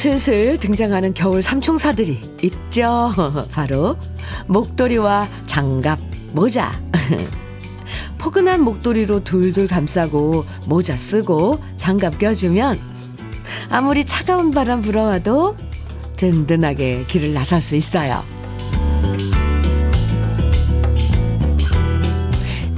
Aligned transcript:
슬슬 0.00 0.56
등장하는 0.56 1.12
겨울 1.12 1.42
삼총사들이 1.42 2.22
있죠. 2.40 3.12
바로 3.52 3.98
목도리와 4.46 5.28
장갑, 5.44 5.98
모자. 6.32 6.72
포근한 8.16 8.62
목도리로 8.62 9.22
둘둘 9.24 9.68
감싸고 9.68 10.46
모자 10.66 10.96
쓰고 10.96 11.62
장갑 11.76 12.18
껴주면 12.18 12.78
아무리 13.68 14.06
차가운 14.06 14.52
바람 14.52 14.80
불어와도 14.80 15.54
든든하게 16.16 17.04
길을 17.06 17.34
나설 17.34 17.60
수 17.60 17.76
있어요. 17.76 18.24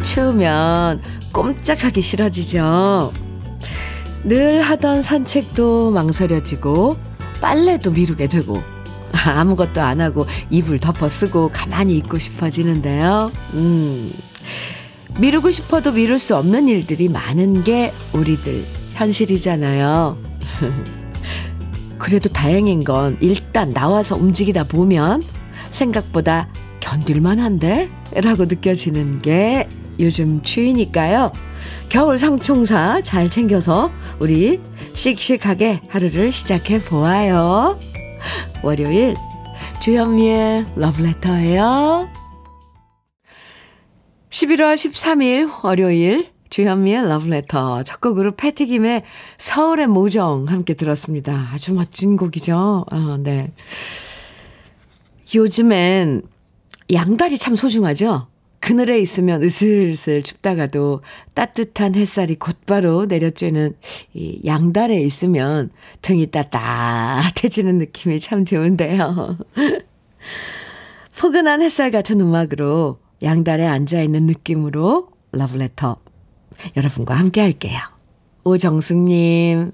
추우면 0.02 1.00
꼼짝하기 1.32 2.02
싫어지죠. 2.02 3.12
늘 4.24 4.60
하던 4.62 5.02
산책도 5.02 5.92
망설여지고 5.92 7.11
빨래도 7.42 7.90
미루게 7.90 8.28
되고 8.28 8.62
아무것도 9.12 9.82
안 9.82 10.00
하고 10.00 10.24
이불 10.48 10.78
덮어 10.78 11.08
쓰고 11.10 11.50
가만히 11.52 11.96
있고 11.98 12.18
싶어지는데요. 12.18 13.30
음. 13.54 14.12
미루고 15.18 15.50
싶어도 15.50 15.92
미룰 15.92 16.18
수 16.18 16.34
없는 16.36 16.68
일들이 16.68 17.10
많은 17.10 17.64
게 17.64 17.92
우리들 18.14 18.64
현실이잖아요. 18.94 20.16
그래도 21.98 22.30
다행인 22.30 22.82
건 22.82 23.18
일단 23.20 23.70
나와서 23.74 24.16
움직이다 24.16 24.64
보면 24.64 25.22
생각보다 25.70 26.48
견딜만한데? 26.80 27.90
라고 28.16 28.46
느껴지는 28.46 29.20
게 29.20 29.68
요즘 30.00 30.42
추위니까요. 30.42 31.32
겨울 31.92 32.16
상총사 32.16 33.02
잘 33.02 33.28
챙겨서 33.28 33.90
우리 34.18 34.58
씩씩하게 34.94 35.82
하루를 35.88 36.32
시작해 36.32 36.82
보아요. 36.82 37.78
월요일 38.62 39.14
주현미의 39.82 40.64
러브레터예요. 40.74 42.08
11월 44.30 44.74
13일 44.74 45.62
월요일 45.62 46.30
주현미의 46.48 47.10
러브레터 47.10 47.82
첫 47.82 48.00
곡으로 48.00 48.36
패티김의 48.36 49.02
서울의 49.36 49.86
모정 49.88 50.46
함께 50.48 50.72
들었습니다. 50.72 51.50
아주 51.52 51.74
멋진 51.74 52.16
곡이죠. 52.16 52.86
아, 52.90 53.18
네. 53.22 53.52
요즘엔 55.34 56.22
양다리 56.90 57.36
참 57.36 57.54
소중하죠? 57.54 58.31
그늘에 58.62 59.00
있으면 59.00 59.42
으슬으슬 59.42 60.22
춥다가도 60.22 61.02
따뜻한 61.34 61.96
햇살이 61.96 62.36
곧바로 62.36 63.06
내려쬐는 63.06 63.74
이 64.14 64.40
양달에 64.46 65.00
있으면 65.00 65.70
등이 66.00 66.28
따뜻해지는 66.28 67.78
느낌이 67.78 68.20
참 68.20 68.44
좋은데요. 68.44 69.36
포근한 71.18 71.60
햇살 71.60 71.90
같은 71.90 72.20
음악으로 72.20 73.00
양달에 73.20 73.66
앉아있는 73.66 74.26
느낌으로 74.26 75.08
러브레터 75.32 75.96
여러분과 76.76 77.16
함께 77.16 77.40
할게요. 77.40 77.80
오정숙님, 78.44 79.72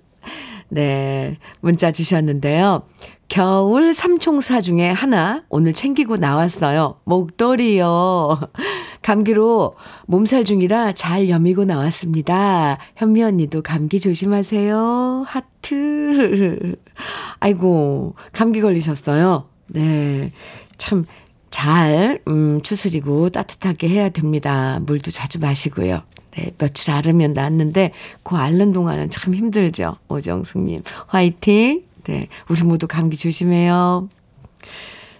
네, 0.70 1.36
문자 1.60 1.92
주셨는데요. 1.92 2.86
겨울 3.28 3.92
삼총사 3.92 4.62
중에 4.62 4.88
하나 4.88 5.44
오늘 5.50 5.74
챙기고 5.74 6.16
나왔어요. 6.16 6.98
목도리요. 7.04 8.40
감기로 9.02 9.76
몸살 10.06 10.44
중이라 10.44 10.92
잘 10.92 11.28
여미고 11.28 11.66
나왔습니다. 11.66 12.78
현미 12.96 13.22
언니도 13.22 13.62
감기 13.62 14.00
조심하세요. 14.00 15.24
하트. 15.26 16.76
아이고, 17.40 18.14
감기 18.32 18.62
걸리셨어요. 18.62 19.46
네. 19.68 20.32
참, 20.78 21.04
잘, 21.50 22.20
음, 22.28 22.62
추스리고 22.62 23.28
따뜻하게 23.28 23.88
해야 23.88 24.08
됩니다. 24.08 24.80
물도 24.82 25.10
자주 25.10 25.38
마시고요. 25.38 26.00
네, 26.32 26.50
며칠 26.56 26.92
앓으면 26.92 27.34
낫는데, 27.34 27.92
그 28.22 28.36
앓는 28.36 28.72
동안은 28.72 29.10
참 29.10 29.34
힘들죠. 29.34 29.96
오정숙님. 30.08 30.82
화이팅! 31.06 31.87
네, 32.08 32.28
우리 32.48 32.62
모두 32.62 32.88
감기 32.88 33.18
조심해요. 33.18 34.08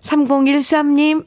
3013님 0.01 1.27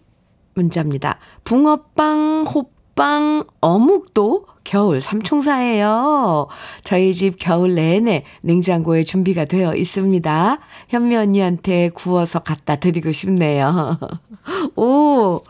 문자입니다. 0.55 1.19
붕어빵, 1.43 2.45
호빵, 2.47 3.43
어묵도 3.61 4.47
겨울 4.63 5.01
삼총사예요. 5.01 6.47
저희 6.83 7.13
집 7.13 7.37
겨울 7.39 7.75
내내 7.75 8.23
냉장고에 8.41 9.03
준비가 9.03 9.45
되어 9.45 9.75
있습니다. 9.75 10.57
현미 10.89 11.15
언니한테 11.15 11.89
구워서 11.89 12.39
갖다 12.39 12.77
드리고 12.77 13.11
싶네요. 13.11 13.99
오, 14.75 15.41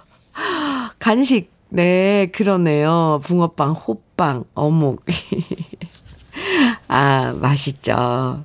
간식. 0.99 1.51
네, 1.69 2.29
그러네요. 2.33 3.22
붕어빵, 3.23 3.72
호빵, 3.72 4.43
어묵. 4.55 5.05
아, 6.89 7.33
맛있죠. 7.39 8.43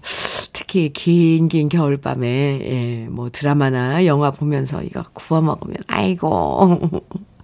특히 0.67 0.91
긴, 0.93 1.49
긴 1.49 1.69
겨울밤에, 1.69 2.29
예, 2.29 3.09
뭐 3.09 3.31
드라마나 3.31 4.05
영화 4.05 4.33
보면서 4.33 4.83
이거 4.83 5.05
구워 5.13 5.41
먹으면, 5.41 5.77
아이고. 5.87 6.91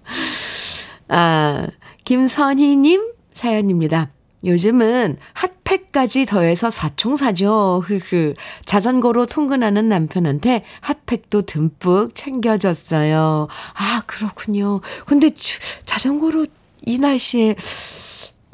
아, 1.08 1.68
김선희 2.04 2.76
님 2.76 3.12
사연입니다. 3.32 4.10
요즘은 4.44 5.18
핫팩까지 5.34 6.26
더해서 6.26 6.68
사총사죠. 6.68 7.82
흐흐. 7.84 8.34
자전거로 8.66 9.26
통근하는 9.26 9.88
남편한테 9.88 10.64
핫팩도 10.80 11.42
듬뿍 11.42 12.16
챙겨줬어요. 12.16 13.46
아, 13.74 14.02
그렇군요. 14.06 14.80
근데 15.06 15.30
주, 15.30 15.60
자전거로 15.84 16.46
이 16.84 16.98
날씨에 16.98 17.54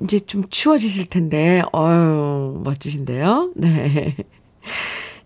이제 0.03 0.21
좀 0.21 0.45
추워지실 0.51 1.07
텐데, 1.07 1.63
어유 1.75 2.61
멋지신데요? 2.63 3.53
네. 3.57 4.15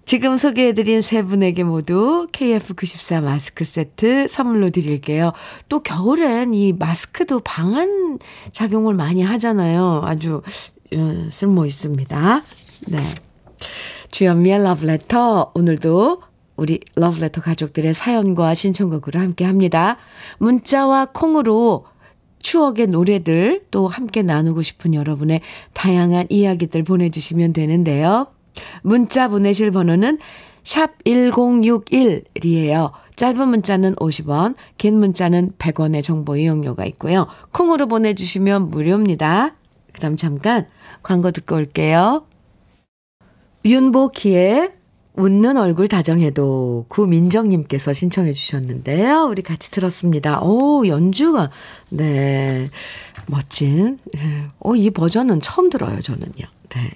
지금 0.04 0.36
소개해드린 0.36 1.00
세 1.00 1.22
분에게 1.22 1.64
모두 1.64 2.26
KF94 2.32 3.22
마스크 3.22 3.64
세트 3.64 4.28
선물로 4.28 4.70
드릴게요. 4.70 5.32
또 5.68 5.80
겨울엔 5.80 6.54
이 6.54 6.72
마스크도 6.72 7.40
방한 7.40 8.18
작용을 8.52 8.94
많이 8.94 9.22
하잖아요. 9.22 10.02
아주 10.04 10.42
어, 10.94 11.28
쓸모 11.30 11.64
있습니다. 11.66 12.42
네. 12.88 13.06
주연미의 14.10 14.62
러브레터. 14.64 15.52
오늘도 15.54 16.22
우리 16.56 16.80
러브레터 16.96 17.40
가족들의 17.40 17.94
사연과 17.94 18.54
신청곡으로 18.54 19.18
함께 19.18 19.44
합니다. 19.44 19.96
문자와 20.38 21.06
콩으로 21.14 21.86
추억의 22.42 22.88
노래들 22.88 23.66
또 23.70 23.88
함께 23.88 24.22
나누고 24.22 24.62
싶은 24.62 24.94
여러분의 24.94 25.40
다양한 25.72 26.26
이야기들 26.28 26.82
보내주시면 26.82 27.52
되는데요. 27.52 28.26
문자 28.82 29.28
보내실 29.28 29.70
번호는 29.70 30.18
샵 30.64 31.02
1061이에요. 31.04 32.92
짧은 33.16 33.48
문자는 33.48 33.96
50원, 33.96 34.54
긴 34.78 34.98
문자는 34.98 35.52
100원의 35.58 36.02
정보 36.02 36.36
이용료가 36.36 36.84
있고요. 36.86 37.26
콩으로 37.52 37.86
보내주시면 37.86 38.70
무료입니다. 38.70 39.54
그럼 39.92 40.16
잠깐 40.16 40.66
광고 41.02 41.30
듣고 41.30 41.56
올게요. 41.56 42.26
윤보키의 43.64 44.72
웃는 45.14 45.58
얼굴 45.58 45.88
다정해도 45.88 46.86
구민정님께서 46.88 47.92
신청해 47.92 48.32
주셨는데요. 48.32 49.24
우리 49.24 49.42
같이 49.42 49.70
들었습니다. 49.70 50.40
오, 50.40 50.86
연주가, 50.86 51.50
네, 51.90 52.70
멋진. 53.26 53.98
오, 54.60 54.74
이 54.74 54.90
버전은 54.90 55.42
처음 55.42 55.68
들어요, 55.68 56.00
저는요. 56.00 56.32
네. 56.70 56.90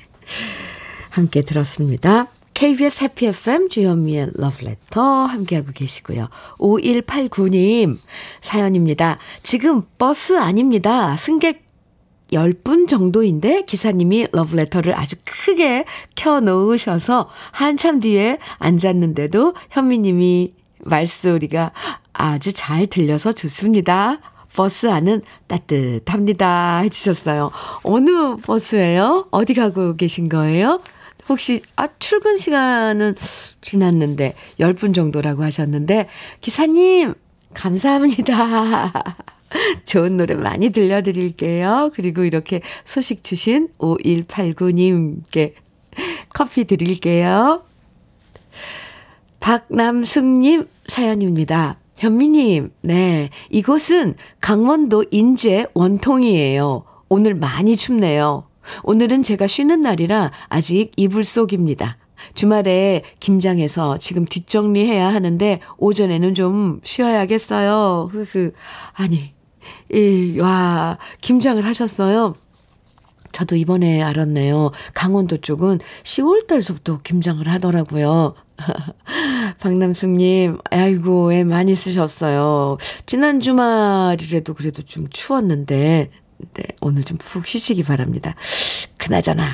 함께 1.17 1.41
들었습니다. 1.41 2.29
KBS 2.53 3.05
해피 3.05 3.27
FM 3.27 3.69
주현미의 3.71 4.31
러브레터 4.35 5.01
함께하고 5.01 5.73
계시고요. 5.75 6.29
5189님 6.59 7.99
사연입니다. 8.41 9.19
지금 9.43 9.83
버스 9.99 10.39
아닙니다. 10.39 11.17
승객 11.17 11.65
10분 12.33 12.89
정도인데 12.89 13.63
기사님이 13.63 14.29
러브레터를 14.33 14.99
아주 14.99 15.17
크게 15.25 15.85
켜놓으셔서 16.17 17.31
한참 17.53 18.01
뒤에 18.01 18.39
앉았는데도 18.59 19.55
현미님이 19.71 20.53
말소리가 20.81 21.73
아주 22.13 22.53
잘 22.53 22.87
들려서 22.87 23.33
좋습니다. 23.33 24.19
버스 24.55 24.91
안은 24.91 25.23
따뜻합니다. 25.47 26.79
해주셨어요. 26.79 27.51
어느 27.83 28.37
버스예요? 28.37 29.29
어디 29.31 29.55
가고 29.55 29.97
계신 29.97 30.29
거예요? 30.29 30.81
혹시, 31.29 31.63
아, 31.77 31.89
출근 31.99 32.37
시간은 32.37 33.15
지났는데, 33.61 34.35
10분 34.61 34.95
정도라고 34.95 35.43
하셨는데, 35.43 36.09
기사님, 36.41 37.15
감사합니다. 37.55 38.93
좋은 39.87 40.17
노래 40.17 40.35
많이 40.35 40.71
들려드릴게요. 40.71 41.91
그리고 41.95 42.25
이렇게 42.25 42.61
소식 42.85 43.25
주신 43.25 43.69
5189님께 43.79 45.55
커피 46.31 46.65
드릴게요. 46.65 47.65
박남숙님 49.41 50.69
사연입니다. 50.89 51.79
현미님, 51.99 52.73
네. 52.83 53.31
이곳은 53.51 54.17
강원도 54.41 55.05
인제 55.11 55.67
원통이에요. 55.73 56.85
오늘 57.09 57.35
많이 57.35 57.77
춥네요. 57.77 58.49
오늘은 58.83 59.23
제가 59.23 59.47
쉬는 59.47 59.83
날이라 59.83 60.33
아직 60.49 60.93
이불 60.97 61.25
속입니다. 61.25 61.99
주말에 62.35 63.03
김장해서 63.21 63.99
지금 63.99 64.25
뒷정리해야 64.25 65.13
하는데 65.13 65.61
오전에는 65.79 66.35
좀 66.35 66.81
쉬어야겠어요. 66.83 68.11
흐흐. 68.13 68.53
아니, 68.95 69.35
이, 69.93 70.39
와, 70.41 70.99
김장을 71.21 71.65
하셨어요? 71.67 72.35
저도 73.33 73.57
이번에 73.57 74.03
알았네요. 74.03 74.71
강원도 74.95 75.37
쪽은 75.37 75.79
10월 76.05 76.47
달서부터 76.47 77.01
김장을 77.03 77.47
하더라고요. 77.49 78.35
박남숙님, 79.61 80.59
아이고, 80.71 81.35
애 81.35 81.45
많이 81.45 81.75
쓰셨어요. 81.75 82.79
지난 83.05 83.41
주말이라도 83.41 84.55
그래도 84.55 84.81
좀 84.81 85.07
추웠는데, 85.11 86.11
네, 86.55 86.65
오늘 86.81 87.03
좀 87.05 87.19
푹 87.19 87.47
쉬시기 87.47 87.83
바랍니다. 87.83 88.35
그나저나, 88.99 89.51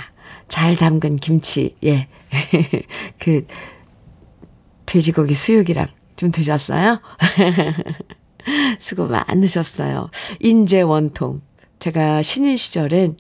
잘 0.49 0.77
담근 0.77 1.17
김치, 1.17 1.77
예. 1.85 2.09
그, 3.19 3.47
돼지고기 4.87 5.35
수육이랑 5.35 5.89
좀 6.17 6.31
드셨어요? 6.31 7.01
수고 8.79 9.07
많으셨어요. 9.07 10.11
인제 10.41 10.83
원통. 10.83 11.41
제가 11.79 12.23
신인 12.23 12.57
시절엔 12.57 13.17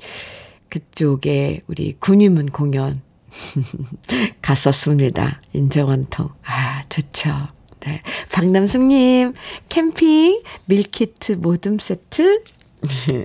그쪽에 0.69 1.62
우리 1.67 1.97
군위문 1.99 2.47
공연 2.50 3.03
갔었습니다. 4.43 5.41
인제원통. 5.53 6.31
아, 6.44 6.82
좋죠. 6.88 7.49
네. 7.81 8.03
박남숙님, 8.31 9.35
캠핑 9.69 10.43
밀키트 10.67 11.32
모듬 11.32 11.79
세트 11.79 12.44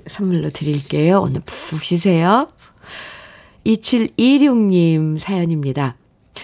선물로 0.08 0.50
드릴게요. 0.52 1.22
오늘 1.22 1.42
푹 1.46 1.84
쉬세요. 1.84 2.48
2726님 3.66 5.18
사연입니다. 5.18 5.98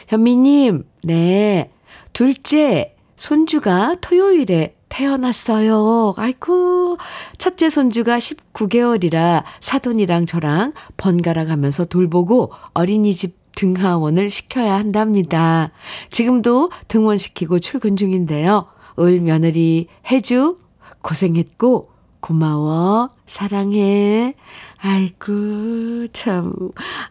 현미님, 0.08 0.86
네. 1.04 1.72
둘째 2.12 2.96
손주가 3.16 3.96
토요일에 4.02 4.76
태어났어요. 4.90 6.14
아이고, 6.18 6.98
첫째 7.38 7.70
손주가 7.70 8.20
19개월이라 8.20 9.44
사돈이랑 9.60 10.26
저랑 10.26 10.74
번갈아 10.98 11.46
가면서 11.46 11.86
돌보고 11.86 12.52
어린이집 12.74 13.38
등하원을 13.56 14.30
시켜야 14.30 14.74
한답니다. 14.74 15.72
지금도 16.12 16.72
등원시키고 16.88 17.60
출근 17.60 17.96
중인데요. 17.96 18.68
을 19.00 19.22
며느리 19.22 19.88
해주 20.08 20.60
고생했고 21.02 21.93
고마워 22.24 23.10
사랑해. 23.26 24.34
아이고 24.78 26.08
참 26.14 26.54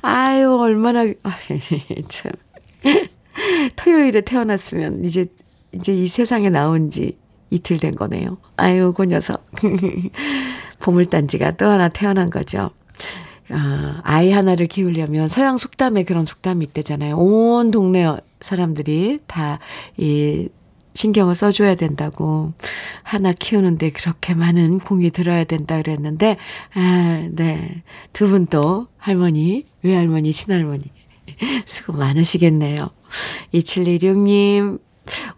아유 0.01 0.57
얼마나 0.59 1.05
참 2.09 2.33
토요일에 3.77 4.23
태어났으면 4.23 5.05
이제 5.05 5.27
이제 5.73 5.93
이 5.93 6.09
세상에 6.09 6.49
나온 6.49 6.91
지 6.91 7.19
이틀 7.51 7.77
된 7.77 7.93
거네요. 7.93 8.39
아유, 8.57 8.95
그 8.97 9.05
녀석. 9.05 9.47
보물단지가 10.81 11.53
또 11.53 11.67
하나 11.67 11.91
태어난 11.91 12.31
거죠. 12.31 12.71
아, 13.51 14.01
아이 14.05 14.33
하나를 14.33 14.67
키우려면 14.67 15.29
서양 15.29 15.59
속담에 15.59 16.05
그런 16.05 16.25
속담이 16.25 16.65
있대잖아요. 16.67 17.17
온 17.17 17.71
동네 17.71 18.17
사람들이 18.41 19.21
다 19.27 19.59
이 19.99 20.49
신경을 20.95 21.35
써줘야 21.35 21.75
된다고. 21.75 22.53
하나 23.03 23.33
키우는데 23.33 23.91
그렇게 23.91 24.35
많은 24.35 24.79
공이 24.79 25.11
들어야 25.11 25.45
된다 25.45 25.77
그랬는데, 25.77 26.37
아, 26.75 27.29
네. 27.31 27.83
두분또 28.13 28.89
할머니, 28.99 29.67
외할머니, 29.83 30.33
친할머니. 30.33 30.85
수고 31.67 31.93
많으시겠네요. 31.95 32.91
2716님, 33.55 34.81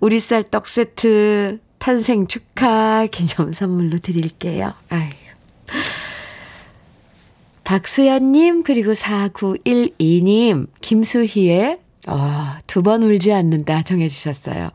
우리 0.01 0.21
쌀 0.21 0.45
떡 0.45 0.69
세트 0.69 1.61
탄생 1.79 2.27
축하 2.27 3.07
기념 3.07 3.53
선물로 3.53 3.99
드릴게요. 3.99 4.73
아유. 4.89 5.11
박수연님, 7.65 8.63
그리고 8.63 8.93
4912님, 8.93 10.69
김수희의 10.81 11.79
어, 12.07 12.57
두번 12.67 13.03
울지 13.03 13.33
않는다 13.33 13.83
정해주셨어요. 13.83 14.71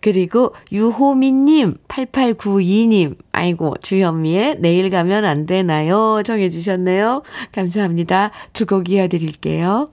그리고 0.00 0.52
유호민님, 0.72 1.76
8892님, 1.86 3.16
아이고, 3.30 3.76
주현미의 3.82 4.56
내일 4.58 4.90
가면 4.90 5.24
안 5.24 5.46
되나요? 5.46 6.22
정해주셨네요. 6.24 7.22
감사합니다. 7.52 8.30
두 8.52 8.66
곡 8.66 8.88
이어드릴게요. 8.90 9.86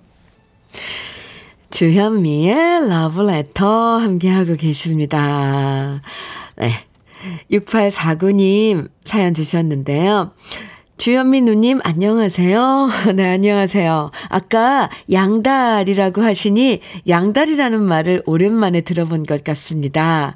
주현미의 1.70 2.90
러브레터 2.90 3.98
함께하고 3.98 4.56
계십니다. 4.56 6.02
네. 6.58 6.72
6849님 7.52 8.90
사연 9.06 9.34
주셨는데요. 9.34 10.32
주현미 11.00 11.44
누님, 11.44 11.80
안녕하세요. 11.84 12.90
네, 13.16 13.32
안녕하세요. 13.32 14.12
아까 14.28 14.90
양달이라고 15.10 16.22
하시니 16.22 16.82
양달이라는 17.08 17.82
말을 17.82 18.22
오랜만에 18.26 18.82
들어본 18.82 19.24
것 19.24 19.46
같습니다. 19.46 20.36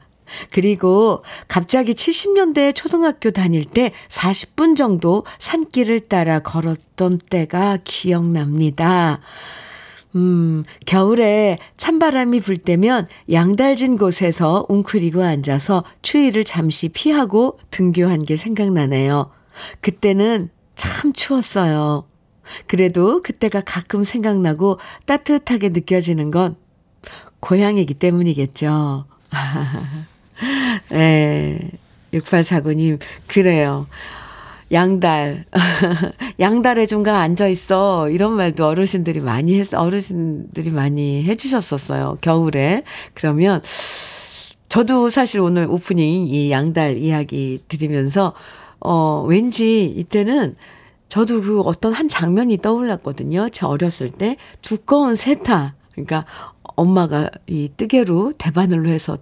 그리고 0.52 1.22
갑자기 1.50 1.94
70년대 1.94 2.74
초등학교 2.74 3.32
다닐 3.32 3.66
때 3.66 3.92
40분 4.08 4.78
정도 4.78 5.26
산길을 5.38 6.00
따라 6.00 6.40
걸었던 6.40 7.20
때가 7.30 7.80
기억납니다. 7.84 9.20
음, 10.16 10.64
겨울에 10.86 11.58
찬바람이 11.76 12.40
불 12.40 12.56
때면 12.56 13.10
양달진 13.30 13.98
곳에서 13.98 14.66
웅크리고 14.70 15.24
앉아서 15.24 15.84
추위를 16.02 16.46
잠시 16.46 16.88
피하고 16.88 17.60
등교한 17.70 18.24
게 18.24 18.38
생각나네요. 18.38 19.30
그때는 19.82 20.50
참 20.76 21.14
추웠어요. 21.14 22.06
그래도 22.68 23.22
그때가 23.22 23.62
가끔 23.62 24.04
생각나고 24.04 24.80
따뜻하게 25.06 25.70
느껴지는 25.70 26.32
건 26.32 26.56
고향이기 27.40 27.94
때문이겠죠. 27.96 29.06
네. 30.90 31.72
6849님, 32.14 33.00
그래요. 33.28 33.88
양달. 34.72 35.46
양달의 36.40 36.88
중간 36.88 37.16
앉아 37.16 37.48
있어. 37.48 38.10
이런 38.10 38.34
말도 38.34 38.66
어르신들이 38.66 39.20
많이 39.20 39.60
했, 39.60 39.74
어르신들이 39.74 40.72
많이 40.72 41.24
해주셨었어요. 41.24 42.20
겨울에. 42.22 42.84
그러면, 43.14 43.62
저도 44.70 45.10
사실 45.10 45.40
오늘 45.42 45.68
오프닝 45.70 46.28
이 46.28 46.52
양달 46.52 46.98
이야기 46.98 47.60
드리면서, 47.68 48.34
어, 48.84 49.26
왠지 49.28 49.86
이때는 49.86 50.56
저도 51.08 51.42
그 51.42 51.62
어떤 51.62 51.94
한 51.94 52.08
장면이 52.08 52.58
떠올랐거든요. 52.58 53.50
저 53.50 53.68
어렸을 53.68 54.12
때 54.12 54.36
두꺼운 54.62 55.16
세타. 55.16 55.76
그러니까 55.92 56.26
엄마가 56.76 57.30
이 57.48 57.70
뜨개로 57.76 58.34
대바늘로 58.38 58.90
해서 58.90 59.18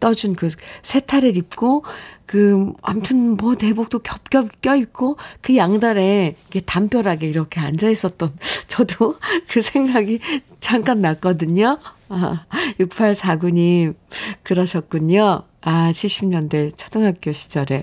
떠준 0.00 0.34
그 0.34 0.48
세타를 0.82 1.36
입고 1.36 1.84
그 2.26 2.72
아무튼 2.82 3.36
뭐 3.36 3.54
대복도 3.54 4.00
겹겹 4.00 4.60
껴입고 4.60 5.16
그 5.40 5.56
양달에 5.56 6.34
이렇게 6.40 6.60
담벼락에 6.60 7.26
이렇게 7.26 7.60
앉아 7.60 7.88
있었던 7.88 8.32
저도 8.66 9.16
그 9.48 9.62
생각이 9.62 10.20
잠깐 10.58 11.02
났거든요. 11.02 11.78
아, 12.08 12.46
6849님 12.80 13.94
그러셨군요. 14.42 15.42
아, 15.60 15.90
70년대 15.92 16.76
초등학교 16.76 17.30
시절에 17.30 17.82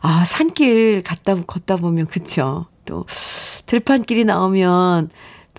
아, 0.00 0.24
산길 0.24 1.02
갔다 1.02 1.34
걷다 1.34 1.76
보면 1.76 2.06
그쵸. 2.06 2.66
또 2.84 3.04
들판길이 3.66 4.24
나오면 4.24 5.10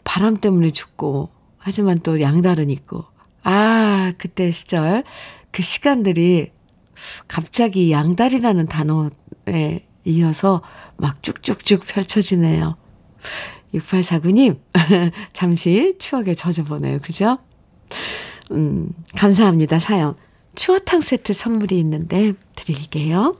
바람 0.03 0.37
때문에 0.37 0.71
죽고 0.71 1.29
하지만 1.57 1.99
또 1.99 2.21
양달은 2.21 2.69
있고 2.69 3.05
아, 3.43 4.13
그때 4.17 4.51
시절 4.51 5.03
그 5.51 5.61
시간들이 5.61 6.51
갑자기 7.27 7.91
양다리라는 7.91 8.67
단어에 8.67 9.85
이어서 10.05 10.61
막 10.97 11.21
쭉쭉쭉 11.21 11.85
펼쳐지네요. 11.85 12.75
6849님, 13.73 14.59
잠시 15.33 15.95
추억에 15.99 16.33
젖어보네요. 16.33 16.99
그죠? 16.99 17.37
음, 18.51 18.91
감사합니다. 19.15 19.79
사연. 19.79 20.15
추어탕 20.55 21.01
세트 21.01 21.33
선물이 21.33 21.77
있는데 21.79 22.33
드릴게요. 22.55 23.37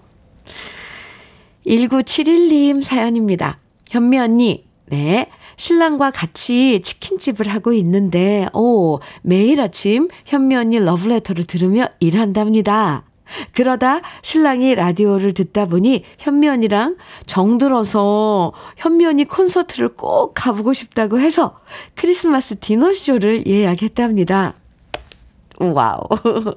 1971님 1.66 2.82
사연입니다. 2.82 3.60
현미 3.90 4.18
언니, 4.20 4.66
네. 4.88 5.30
신랑과 5.56 6.12
같이 6.12 6.82
치킨집을 6.82 7.50
하고 7.50 7.74
있는데, 7.74 8.48
오, 8.54 9.00
매일 9.22 9.60
아침 9.60 10.08
현미 10.26 10.56
언니 10.56 10.80
러브레터를 10.80 11.46
들으며 11.46 11.88
일한답니다. 12.00 13.04
그러다 13.54 14.02
신랑이 14.22 14.76
라디오를 14.76 15.34
듣다 15.34 15.66
보니 15.66 16.04
현미 16.18 16.48
언니랑 16.48 16.98
정들어서 17.26 18.54
현미 18.78 19.06
언니 19.06 19.26
콘서트를 19.26 19.90
꼭 19.96 20.34
가보고 20.34 20.74
싶다고 20.74 21.20
해서 21.20 21.58
크리스마스 21.96 22.58
디너쇼를 22.60 23.46
예약했답니다. 23.46 24.56
wow. 25.60 26.02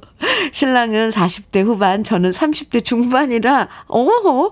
신랑은 0.52 1.10
40대 1.10 1.64
후반, 1.64 2.04
저는 2.04 2.30
30대 2.30 2.84
중반이라, 2.84 3.68
어 3.88 4.50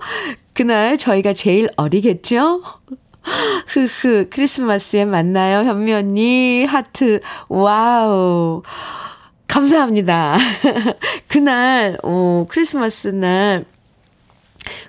그날 0.52 0.98
저희가 0.98 1.32
제일 1.32 1.68
어리겠죠? 1.76 2.62
흐흐, 3.68 4.28
크리스마스에 4.30 5.04
만나요, 5.04 5.68
현미 5.68 5.92
언니. 5.92 6.64
하트, 6.64 7.20
wow. 7.48 8.62
감사합니다. 9.46 10.36
그날, 11.28 11.98
어, 12.02 12.46
크리스마스 12.48 13.08
날, 13.08 13.64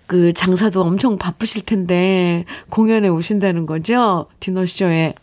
그 0.07 0.33
장사도 0.33 0.81
엄청 0.81 1.17
바쁘실 1.17 1.65
텐데, 1.65 2.45
공연에 2.69 3.07
오신다는 3.07 3.65
거죠? 3.65 4.27
디너쇼에. 4.39 5.13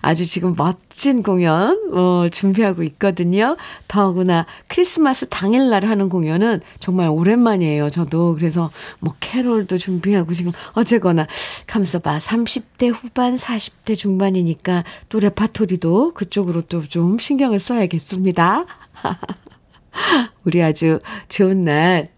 아주 0.00 0.24
지금 0.24 0.54
멋진 0.56 1.22
공연 1.22 1.78
어, 1.92 2.28
준비하고 2.30 2.82
있거든요. 2.84 3.56
더구나 3.88 4.46
크리스마스 4.68 5.28
당일날 5.28 5.84
하는 5.84 6.08
공연은 6.08 6.60
정말 6.78 7.08
오랜만이에요. 7.08 7.90
저도 7.90 8.34
그래서 8.34 8.70
뭐 9.00 9.14
캐롤도 9.20 9.78
준비하고 9.78 10.32
지금 10.34 10.52
어쨌거나 10.72 11.26
감싸봐 11.66 12.18
30대 12.18 12.92
후반 12.94 13.34
40대 13.34 13.96
중반이니까 13.96 14.84
또 15.08 15.18
레파토리도 15.20 16.12
그쪽으로 16.14 16.62
또 16.62 16.84
좀 16.94 17.18
신경을 17.18 17.58
써야겠습니다. 17.58 18.66
우리 20.44 20.62
아주 20.62 21.00
좋은 21.28 21.62
날 21.62 22.10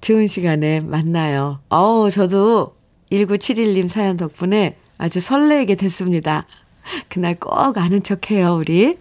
좋은 0.00 0.26
시간에 0.26 0.80
만나요. 0.80 1.60
어우 1.68 2.10
저도 2.10 2.76
1971님 3.12 3.88
사연 3.88 4.16
덕분에 4.16 4.78
아주 4.98 5.20
설레게 5.20 5.74
됐습니다. 5.74 6.46
그날 7.08 7.34
꼭 7.38 7.76
아는 7.78 8.02
척 8.02 8.30
해요, 8.30 8.56
우리. 8.60 8.98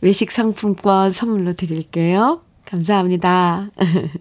외식 0.00 0.30
상품권 0.30 1.10
선물로 1.10 1.52
드릴게요. 1.54 2.42
감사합니다. 2.64 3.70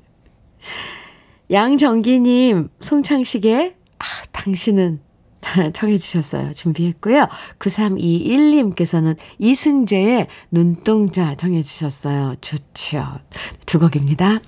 양정기님, 1.52 2.70
송창식의, 2.82 3.76
아, 4.00 4.06
당신은 4.32 5.00
청해 5.74 5.98
주셨어요. 5.98 6.54
준비했고요. 6.54 7.28
9321님께서는 7.60 9.16
이승재의 9.38 10.28
눈동자 10.52 11.36
정해 11.36 11.62
주셨어요. 11.62 12.36
좋죠. 12.42 13.04
두 13.66 13.80
곡입니다. 13.80 14.40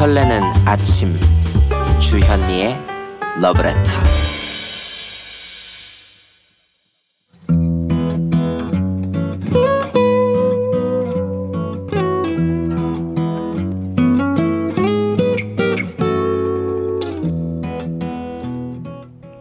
설레는 0.00 0.40
아침. 0.64 1.14
주현미의 2.00 2.74
러브레터. 3.42 3.82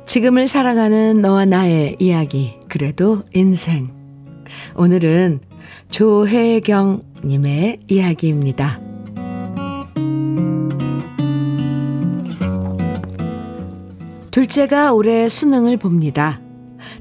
지금을 0.06 0.50
살아가는 0.50 1.22
너와 1.22 1.46
나의 1.46 1.96
이야기 2.00 2.56
그래도 2.68 3.24
인생. 3.34 3.94
오늘은 4.76 5.40
조혜경님의 5.90 7.80
이야기입니다. 7.88 8.89
둘째가 14.40 14.94
올해 14.94 15.28
수능을 15.28 15.76
봅니다. 15.76 16.40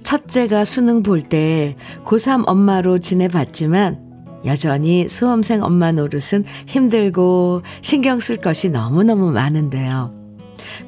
첫째가 0.03 0.65
수능 0.65 1.05
볼 1.05 1.23
때 1.23 1.77
고3 2.05 2.43
엄마로 2.49 2.99
지내봤지만 2.99 4.41
여전히 4.45 5.09
수험생 5.09 5.63
엄마 5.63 5.93
노릇은 5.93 6.45
힘들고 6.67 7.63
신경 7.81 8.19
쓸 8.19 8.39
것이 8.39 8.71
너무너무 8.71 9.31
많은데요. 9.31 10.13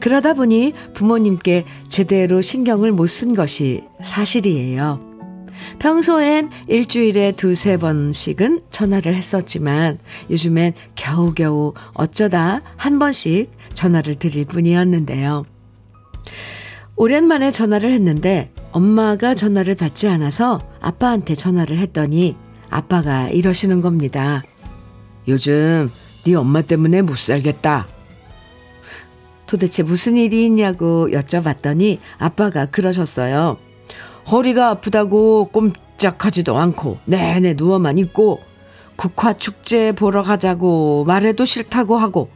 그러다 0.01 0.35
보니 0.35 0.73
부모님께 0.93 1.67
제대로 1.87 2.43
신경을 2.43 2.91
못 2.91 3.07
쓴 3.07 3.37
것이 3.37 3.85
사실이에요. 4.03 4.99
평소엔 5.79 6.51
일주일에 6.67 7.31
두세 7.31 7.77
번씩은 7.77 8.63
전화를 8.73 9.15
했었지만 9.15 10.01
요즘엔 10.29 10.73
겨우겨우 10.97 11.75
어쩌다 11.95 12.63
한 12.77 12.99
번씩 12.99 13.53
전화를 13.75 14.17
드릴 14.17 14.47
뿐이었는데요. 14.47 15.45
오랜만에 16.97 17.51
전화를 17.51 17.93
했는데 17.93 18.53
엄마가 18.73 19.35
전화를 19.35 19.75
받지 19.75 20.07
않아서 20.09 20.61
아빠한테 20.81 21.35
전화를 21.35 21.79
했더니 21.79 22.37
아빠가 22.69 23.29
이러시는 23.29 23.81
겁니다. 23.81 24.43
요즘 25.29 25.91
네 26.25 26.35
엄마 26.35 26.63
때문에 26.63 27.03
못 27.03 27.17
살겠다. 27.17 27.89
도대체 29.47 29.83
무슨 29.83 30.17
일이 30.17 30.45
있냐고 30.45 31.09
여쭤봤더니 31.11 31.99
아빠가 32.19 32.67
그러셨어요. 32.67 33.57
허리가 34.31 34.69
아프다고 34.69 35.47
꼼짝하지도 35.47 36.57
않고 36.57 36.99
내내 37.07 37.55
누워만 37.57 37.99
있고 37.99 38.41
국화 38.97 39.33
축제 39.33 39.93
보러 39.93 40.23
가자고 40.23 41.05
말해도 41.07 41.45
싫다고 41.45 41.97
하고 41.97 42.31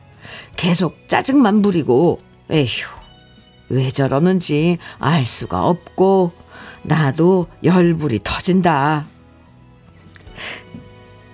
계속 0.57 0.97
짜증만 1.07 1.63
부리고 1.63 2.21
에휴 2.51 3.04
왜 3.69 3.91
저러는지 3.91 4.79
알 4.99 5.27
수가 5.27 5.67
없고 5.67 6.33
나도 6.83 7.47
열불이 7.63 8.21
터진다. 8.23 9.07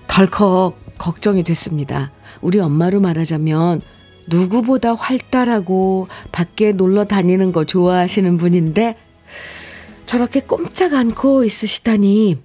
덜컥 0.07 0.97
걱정이 0.97 1.43
됐습니다. 1.43 2.11
우리 2.41 2.59
엄마로 2.59 2.99
말하자면 2.99 3.81
누구보다 4.27 4.93
활달하고 4.93 6.07
밖에 6.31 6.71
놀러 6.71 7.05
다니는 7.05 7.51
거 7.51 7.65
좋아하시는 7.65 8.37
분인데 8.37 8.97
저렇게 10.05 10.41
꼼짝 10.41 10.93
않고 10.93 11.43
있으시다니 11.43 12.41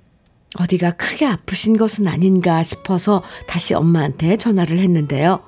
어디가 0.59 0.93
크게 0.93 1.27
아프신 1.27 1.77
것은 1.77 2.07
아닌가 2.07 2.63
싶어서 2.63 3.23
다시 3.47 3.75
엄마한테 3.75 4.37
전화를 4.37 4.79
했는데요. 4.79 5.43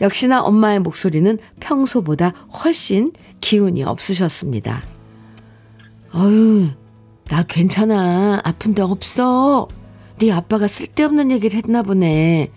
역시나 0.00 0.42
엄마의 0.42 0.80
목소리는 0.80 1.38
평소보다 1.60 2.32
훨씬 2.64 3.12
기운이 3.40 3.82
없으셨습니다. 3.84 4.82
어휴, 6.12 6.68
나 7.28 7.42
괜찮아. 7.42 8.40
아픈 8.44 8.74
데 8.74 8.82
없어. 8.82 9.68
네 10.18 10.32
아빠가 10.32 10.66
쓸데없는 10.66 11.30
얘기를 11.30 11.56
했나 11.56 11.82
보네. 11.82 12.50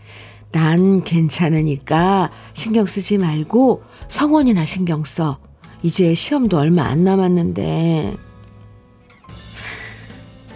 난 0.52 1.04
괜찮으니까 1.04 2.32
신경 2.54 2.86
쓰지 2.86 3.18
말고 3.18 3.84
성원이나 4.08 4.66
신경 4.66 5.04
써. 5.04 5.40
이제 5.84 6.14
시험도 6.14 6.58
얼마 6.58 6.84
안 6.84 7.04
남았는데. 7.04 8.16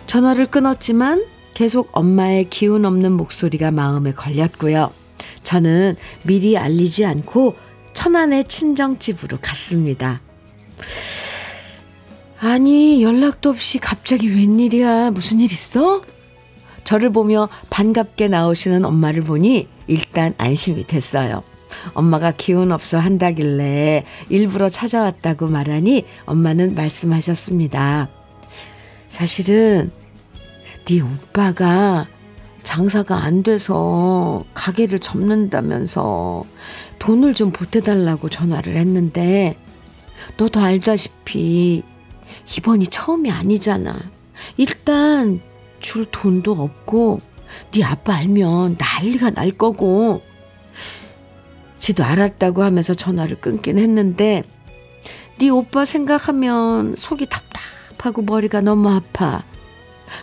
전화를 0.06 0.48
끊었지만 0.48 1.26
계속 1.54 1.90
엄마의 1.94 2.50
기운 2.50 2.86
없는 2.86 3.14
목소리가 3.14 3.72
마음에 3.72 4.12
걸렸고요. 4.12 4.92
저는 5.44 5.96
미리 6.24 6.58
알리지 6.58 7.06
않고 7.06 7.56
천안의 7.96 8.44
친정집으로 8.44 9.40
갔습니다. 9.42 10.22
아니, 12.40 13.02
연락도 13.02 13.50
없이 13.50 13.80
갑자기 13.80 14.30
웬일이야? 14.30 15.10
무슨 15.10 15.40
일 15.40 15.52
있어? 15.52 16.04
저를 16.84 17.10
보며 17.10 17.50
반갑게 17.72 18.28
나오시는 18.28 18.86
엄마를 18.86 19.24
보니 19.24 19.68
일단 19.88 20.36
안심이 20.38 20.84
됐어요. 20.84 21.44
엄마가 21.94 22.32
기운 22.32 22.72
없어 22.72 23.00
한다길래 23.00 24.06
일부러 24.30 24.70
찾아왔다고 24.70 25.48
말하니 25.48 26.06
엄마는 26.26 26.76
말씀하셨습니다. 26.76 28.10
사실은 29.10 29.92
네 30.86 31.02
오빠가 31.02 32.08
장사가 32.66 33.24
안 33.24 33.44
돼서 33.44 34.44
가게를 34.54 35.00
접는다면서 35.00 36.44
돈을 37.00 37.34
좀 37.36 37.52
보태달라고 37.52 38.28
전화를 38.28 38.76
했는데 38.76 39.58
너도 40.36 40.60
알다시피 40.60 41.84
이번이 42.58 42.88
처음이 42.88 43.32
아니잖아. 43.32 43.96
일단 44.58 45.40
줄 45.80 46.06
돈도 46.06 46.52
없고 46.52 47.22
네 47.72 47.84
아빠 47.84 48.16
알면 48.16 48.78
난리가 48.78 49.30
날 49.30 49.52
거고. 49.52 50.22
지도 51.78 52.04
알았다고 52.04 52.64
하면서 52.64 52.96
전화를 52.96 53.40
끊긴 53.40 53.78
했는데 53.78 54.44
네 55.38 55.50
오빠 55.50 55.86
생각하면 55.86 56.96
속이 56.98 57.28
답답하고 57.28 58.24
머리가 58.24 58.62
너무 58.62 58.90
아파. 58.90 59.44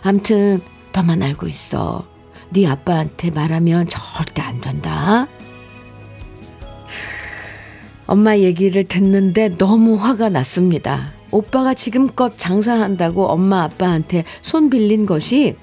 암튼 0.01 0.61
너만 0.91 1.23
알고 1.23 1.47
있어. 1.47 2.12
네 2.53 2.67
아빠한테 2.67 3.31
말하면 3.31 3.87
절대 3.87 4.43
안 4.43 4.61
된다. 4.61 5.27
엄마 8.05 8.37
얘기를 8.37 8.83
듣는데 8.83 9.49
너무 9.57 9.95
화가 9.95 10.29
났습니다. 10.29 11.13
오빠가 11.31 11.73
지금껏 11.73 12.37
장사한다고 12.37 13.25
엄마 13.25 13.63
아빠한테 13.63 14.23
손 14.41 14.69
빌린 14.69 15.07
것이 15.07 15.55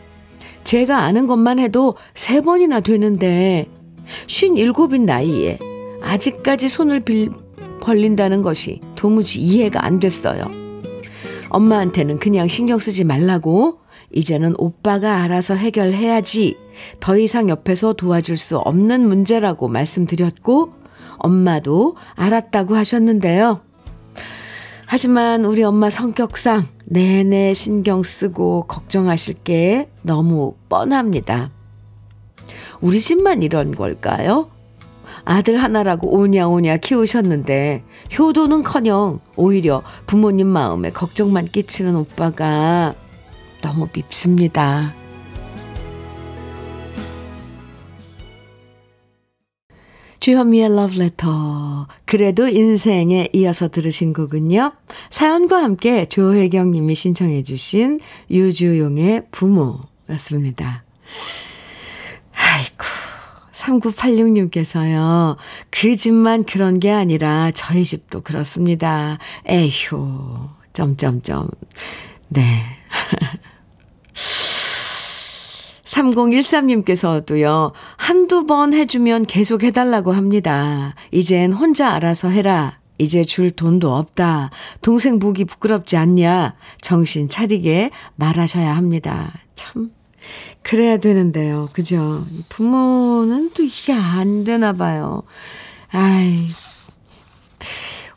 제가 0.65 0.99
아는 1.05 1.27
것만 1.27 1.61
해도 1.61 1.95
세 2.15 2.41
번이나 2.41 2.81
되는데 2.81 3.67
쉰 4.27 4.59
일곱인 4.59 5.07
나이에 5.07 5.59
아직까지 6.03 6.69
손을 6.69 7.01
빌, 7.01 7.31
벌린다는 7.81 8.43
것이 8.43 8.81
도무지 8.97 9.39
이해가 9.41 9.85
안 9.85 10.01
됐어요. 10.01 10.51
엄마한테는 11.51 12.19
그냥 12.19 12.49
신경 12.49 12.81
쓰지 12.81 13.05
말라고 13.05 13.79
이제는 14.13 14.55
오빠가 14.59 15.23
알아서 15.23 15.55
해결해야지 15.55 16.57
더 16.99 17.17
이상 17.19 17.49
옆에서 17.49 17.93
도와줄 17.93 18.37
수 18.37 18.59
없는 18.59 19.07
문제라고 19.07 19.69
말씀드렸고 19.69 20.73
엄마도 21.19 21.97
알았다고 22.15 22.75
하셨는데요. 22.77 23.61
하지만 24.87 25.45
우리 25.45 25.63
엄마 25.63 25.89
성격상 25.89 26.67
내내 26.87 27.55
신경 27.55 28.03
쓰고 28.03 28.65
걱정하실 28.67 29.35
게 29.45 29.89
너무 30.03 30.55
뻔합니다. 30.69 31.51
우리 32.81 32.99
집만 32.99 33.43
이런 33.43 33.73
걸까요? 33.73 34.51
아들 35.25 35.63
하나라고 35.63 36.13
오냐오냐 36.17 36.79
키우셨는데 36.79 37.85
효도는 38.19 38.65
커녕 38.65 39.21
오히려 39.37 39.83
부모님 40.07 40.49
마음에 40.49 40.91
걱정만 40.91 41.45
끼치는 41.47 41.95
오빠가 41.95 42.95
너무 43.61 43.89
밉습니다. 43.93 44.95
주현미의 50.21 50.77
러브레터. 50.77 51.89
그래도 52.05 52.47
인생에 52.47 53.31
이어서 53.33 53.69
들으신 53.69 54.13
곡은요. 54.13 54.73
사연과 55.09 55.63
함께 55.63 56.05
조혜경 56.05 56.73
님이 56.73 56.95
신청해 56.95 57.43
주신 57.43 58.01
유주용의 58.31 59.29
부모였습니다. 59.31 60.85
아이고. 62.35 62.85
3986님께서요. 63.53 65.37
그 65.71 65.97
집만 65.97 66.45
그런 66.45 66.81
게 66.81 66.91
아니라 66.91 67.51
저희 67.53 67.85
집도 67.85 68.21
그렇습니다. 68.21 69.19
에휴. 69.47 70.51
점점점. 70.75 71.49
네. 72.29 72.63
3013님께서도요, 76.01 77.73
한두 77.97 78.47
번 78.47 78.73
해주면 78.73 79.27
계속 79.27 79.63
해달라고 79.63 80.13
합니다. 80.13 80.95
이젠 81.11 81.53
혼자 81.53 81.91
알아서 81.91 82.29
해라. 82.29 82.79
이제 82.99 83.25
줄 83.25 83.51
돈도 83.51 83.95
없다. 83.95 84.51
동생 84.83 85.19
보기 85.19 85.47
부끄럽지 85.47 85.97
않냐. 85.97 86.55
정신 86.83 87.29
차리게 87.29 87.91
말하셔야 88.17 88.77
합니다. 88.77 89.33
참, 89.55 89.91
그래야 90.63 90.99
되는데요. 90.99 91.71
그죠? 91.73 92.25
부모는 92.51 93.53
또 93.55 93.63
이게 93.63 93.93
안 93.95 94.45
되나 94.45 94.73
봐요. 94.73 95.23
아이. 95.91 96.49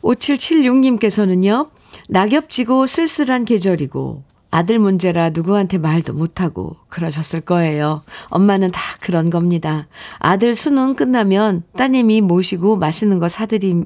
5776님께서는요, 0.02 1.70
낙엽 2.10 2.50
지고 2.50 2.86
쓸쓸한 2.86 3.46
계절이고, 3.46 4.22
아들 4.54 4.78
문제라 4.78 5.30
누구한테 5.30 5.78
말도 5.78 6.12
못하고 6.12 6.76
그러셨을 6.88 7.40
거예요. 7.40 8.04
엄마는 8.28 8.70
다 8.70 8.80
그런 9.00 9.28
겁니다. 9.28 9.88
아들 10.20 10.54
수능 10.54 10.94
끝나면 10.94 11.64
따님이 11.76 12.20
모시고 12.20 12.76
맛있는 12.76 13.18
거 13.18 13.28
사드리면 13.28 13.84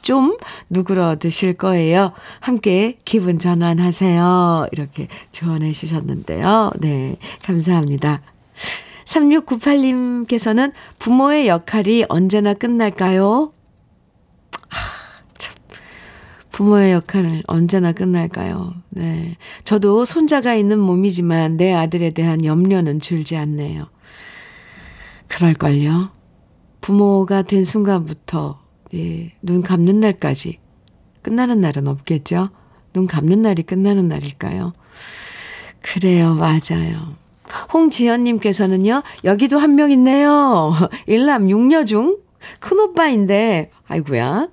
좀 0.00 0.38
누그러 0.70 1.16
드실 1.16 1.52
거예요. 1.52 2.12
함께 2.40 2.96
기분 3.04 3.38
전환하세요. 3.38 4.68
이렇게 4.72 5.08
조언해 5.32 5.72
주셨는데요. 5.72 6.72
네, 6.78 7.18
감사합니다. 7.42 8.22
3698님께서는 9.04 10.72
부모의 10.98 11.46
역할이 11.46 12.06
언제나 12.08 12.54
끝날까요? 12.54 13.52
부모의 16.58 16.90
역할을 16.90 17.44
언제나 17.46 17.92
끝날까요? 17.92 18.74
네. 18.88 19.36
저도 19.62 20.04
손자가 20.04 20.56
있는 20.56 20.80
몸이지만 20.80 21.56
내 21.56 21.72
아들에 21.72 22.10
대한 22.10 22.44
염려는 22.44 22.98
줄지 22.98 23.36
않네요. 23.36 23.86
그럴걸요. 25.28 26.10
부모가 26.80 27.42
된 27.42 27.62
순간부터, 27.62 28.58
예, 28.94 29.32
눈 29.40 29.62
감는 29.62 30.00
날까지 30.00 30.58
끝나는 31.22 31.60
날은 31.60 31.86
없겠죠? 31.86 32.48
눈 32.92 33.06
감는 33.06 33.40
날이 33.42 33.62
끝나는 33.62 34.08
날일까요? 34.08 34.72
그래요, 35.80 36.34
맞아요. 36.34 37.14
홍지연님께서는요, 37.72 39.04
여기도 39.22 39.60
한 39.60 39.76
명 39.76 39.92
있네요. 39.92 40.72
일남 41.06 41.48
육녀 41.50 41.84
중 41.84 42.18
큰 42.60 42.78
오빠인데, 42.80 43.70
아이구야. 43.86 44.48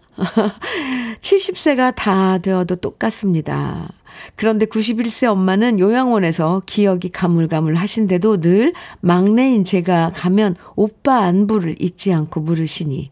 70세가 1.20 1.94
다 1.96 2.38
되어도 2.38 2.78
똑같습니다. 2.78 3.90
그런데 4.36 4.66
91세 4.66 5.28
엄마는 5.28 5.80
요양원에서 5.80 6.64
기억이 6.66 7.10
가물가물 7.10 7.76
하신데도 7.76 8.42
늘 8.42 8.74
막내인 9.02 9.64
제가 9.64 10.12
가면 10.14 10.56
오빠 10.76 11.26
안부를 11.26 11.76
잊지 11.82 12.14
않고 12.14 12.42
물으시니 12.42 13.12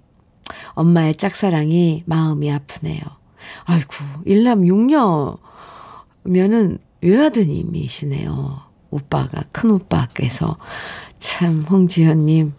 엄마의 0.74 1.16
짝사랑이 1.16 2.04
마음이 2.06 2.52
아프네요. 2.52 3.02
아이고, 3.66 3.94
일남 4.26 4.66
육녀면은 4.66 5.40
외아드님이시네요. 7.02 8.62
오빠가, 8.90 9.44
큰 9.52 9.72
오빠께서. 9.72 10.58
참, 11.20 11.66
홍지현님, 11.70 12.54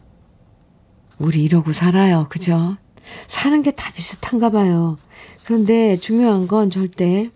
우리 1.24 1.42
이러고 1.42 1.72
살아요. 1.72 2.26
그죠? 2.28 2.76
사는 3.26 3.62
게 3.62 3.70
다 3.72 3.92
비슷한가 3.92 4.50
봐요. 4.50 4.98
그런데 5.44 5.96
중요한 5.98 6.46
건 6.48 6.70
절대, 6.70 7.30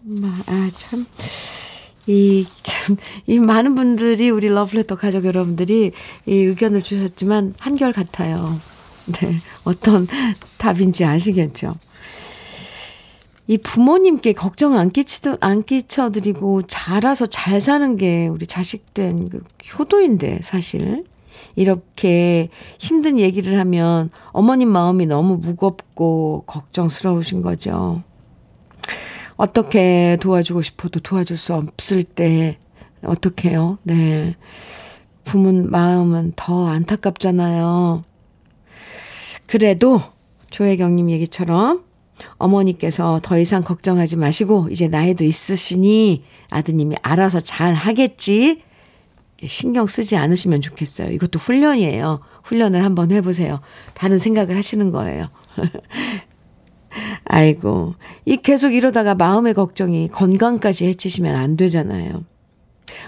아, 0.46 0.70
참, 0.77 1.05
이, 2.07 2.46
참, 2.62 2.96
이 3.27 3.38
많은 3.38 3.74
분들이, 3.74 4.31
우리 4.31 4.48
러브레터 4.48 4.96
가족 4.96 5.24
여러분들이 5.27 5.92
이 6.27 6.33
의견을 6.35 6.83
주셨지만 6.83 7.55
한결 7.59 7.92
같아요. 7.92 8.61
네. 9.07 9.40
어떤 9.64 10.07
답인지 10.57 11.05
아시겠죠? 11.05 11.74
이 13.46 13.59
부모님께 13.59 14.33
걱정 14.33 14.74
안 14.77 14.90
끼치도, 14.90 15.38
안 15.40 15.62
끼쳐드리고 15.62 16.62
자라서 16.62 17.27
잘 17.27 17.61
사는 17.61 17.96
게 17.96 18.27
우리 18.29 18.46
자식된 18.46 19.29
그 19.31 19.42
효도인데, 19.79 20.40
사실. 20.42 21.05
이렇게 21.57 22.48
힘든 22.79 23.18
얘기를 23.18 23.59
하면 23.59 24.11
어머님 24.33 24.68
마음이 24.68 25.07
너무 25.07 25.37
무겁고 25.37 26.44
걱정스러우신 26.46 27.42
거죠. 27.42 28.03
어떻게 29.37 30.16
도와주고 30.20 30.62
싶어도 30.62 31.01
도와줄 31.01 31.37
수 31.37 31.55
없을 31.55 32.03
때 32.03 32.59
어떡해요? 33.03 33.79
네. 33.85 34.37
부모 35.24 35.53
마음은 35.53 36.33
더 36.37 36.68
안타깝잖아요. 36.68 38.03
그래도 39.46 40.01
조혜경님 40.51 41.11
얘기처럼 41.11 41.85
어머니께서 42.37 43.20
더 43.22 43.38
이상 43.38 43.62
걱정하지 43.62 44.16
마시고 44.16 44.68
이제 44.70 44.88
나이도 44.88 45.24
있으시니 45.24 46.24
아드님이 46.51 46.96
알아서 47.03 47.40
잘 47.40 47.74
하겠지. 47.74 48.62
신경 49.46 49.87
쓰지 49.87 50.16
않으시면 50.16 50.61
좋겠어요. 50.61 51.11
이것도 51.11 51.38
훈련이에요. 51.38 52.20
훈련을 52.42 52.85
한번 52.85 53.12
해보세요. 53.12 53.61
다른 53.94 54.18
생각을 54.18 54.57
하시는 54.57 54.90
거예요. 54.90 55.29
아이고, 57.24 57.94
이 58.24 58.38
계속 58.38 58.74
이러다가 58.74 59.14
마음의 59.14 59.55
걱정이 59.55 60.09
건강까지 60.09 60.87
해치시면 60.87 61.37
안 61.37 61.57
되잖아요. 61.57 62.24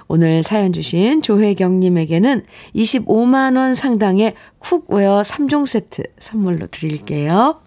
오늘 0.07 0.43
사연 0.43 0.73
주신 0.73 1.23
조혜경님에게는 1.23 2.45
25만원 2.75 3.75
상당의 3.75 4.35
cookware 4.59 5.23
3종 5.23 5.66
세트 5.66 6.03
선물로 6.19 6.66
드릴게요. 6.66 7.61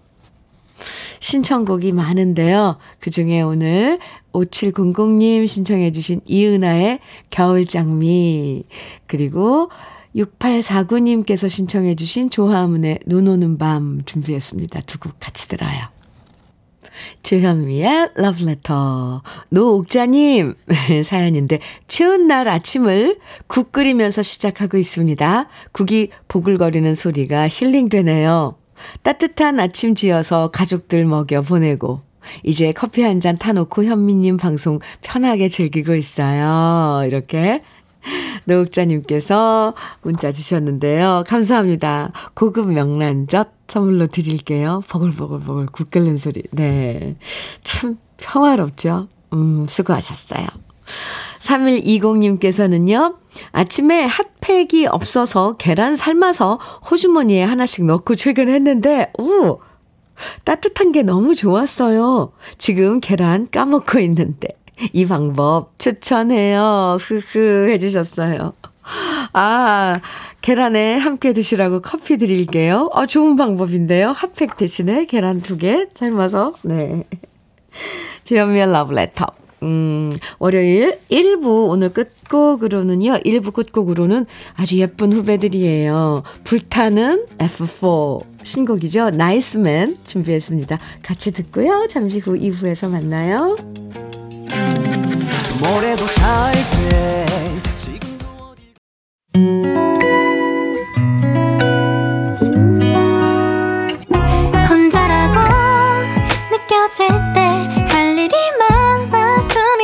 신청곡이 1.19 1.93
많은데요. 1.93 2.78
그 2.99 3.10
중에 3.10 3.41
오늘 3.41 3.99
5700님 4.34 5.48
신청해 5.48 5.91
주신 5.91 6.22
이은아의 6.26 7.00
겨울장미 7.30 8.63
그리고 9.08 9.69
6849님께서 10.15 11.50
신청해 11.50 11.96
주신 11.96 12.30
조화문의 12.30 13.00
눈 13.06 13.28
오는 13.28 13.58
밤 13.58 14.02
준비했습니다. 14.06 14.82
두 14.82 15.00
곡 15.00 15.19
같이 15.19 15.48
들어요. 15.48 15.93
주현미의 17.24 18.12
러브레터. 18.15 19.24
노옥자님 19.50 20.54
사연인데 21.04 21.60
추운 21.88 22.28
날 22.28 22.48
아침을 22.48 23.17
국 23.48 23.72
끓이면서 23.72 24.22
시작하고 24.22 24.78
있습니다. 24.78 25.48
국이 25.72 26.10
보글거리는 26.28 26.93
소리가 26.93 27.48
힐링되네요. 27.50 28.56
따뜻한 29.02 29.60
아침 29.60 29.96
지어서 29.96 30.50
가족들 30.50 31.06
먹여 31.06 31.41
보내고 31.41 32.02
이제 32.43 32.71
커피 32.73 33.01
한 33.01 33.19
잔 33.19 33.38
타놓고 33.38 33.86
현미님 33.86 34.38
방송 34.38 34.79
편하게 35.01 35.47
즐기고 35.47 35.95
있어요. 35.95 37.03
이렇게 37.05 37.62
노욱자님께서 38.45 39.73
문자 40.01 40.31
주셨는데요. 40.31 41.23
감사합니다. 41.27 42.12
고급 42.33 42.71
명란젓 42.71 43.49
선물로 43.67 44.07
드릴게요. 44.07 44.81
버글버글버글 44.89 45.67
국 45.67 45.89
끓는 45.89 46.17
소리. 46.17 46.43
네. 46.51 47.15
참 47.63 47.97
평화롭죠? 48.17 49.07
음, 49.36 49.65
수고하셨어요. 49.69 50.45
3120님께서는요, 51.39 53.15
아침에 53.51 54.05
핫팩이 54.05 54.88
없어서 54.88 55.55
계란 55.57 55.95
삶아서 55.95 56.59
호주머니에 56.89 57.43
하나씩 57.43 57.86
넣고 57.86 58.15
출근했는데, 58.15 59.12
오! 59.19 59.59
따뜻한 60.43 60.91
게 60.91 61.04
너무 61.04 61.36
좋았어요. 61.36 62.32
지금 62.58 62.99
계란 62.99 63.49
까먹고 63.49 63.99
있는데. 63.99 64.49
이 64.91 65.06
방법 65.06 65.78
추천해요. 65.80 66.97
흐흐 67.02 67.69
해주셨어요. 67.69 68.54
아, 69.34 69.95
계란에 70.41 70.97
함께 70.97 71.32
드시라고 71.32 71.82
커피 71.82 72.17
드릴게요. 72.17 72.89
어, 72.91 73.06
좋은 73.06 73.36
방법인데요. 73.36 74.12
핫팩 74.12 74.58
대신에 74.58 75.06
계란 75.06 75.41
두 75.41 75.58
개 75.58 75.88
삶아서, 75.95 76.52
네. 76.63 77.06
주현미의 78.26 78.71
러브레터. 78.71 79.28
음, 79.63 80.12
월요일 80.39 80.99
1부 81.10 81.69
오늘 81.69 81.89
끝곡으로는요. 81.89 83.19
1부 83.26 83.54
끝곡으로는 83.54 84.26
아주 84.56 84.78
예쁜 84.78 85.13
후배들이에요. 85.13 86.23
불타는 86.43 87.26
F4 87.38 88.23
신곡이죠. 88.43 89.12
나이스맨 89.12 89.97
준비했습니다. 90.06 90.80
같이 91.02 91.32
듣고요. 91.32 91.88
잠시 91.89 92.19
후 92.19 92.34
2부에서 92.34 92.89
만나요. 92.89 93.56
모래도 95.62 96.06
살때 96.08 97.23
혼자라고 104.69 105.39
느껴질 106.52 107.08
때 107.34 107.42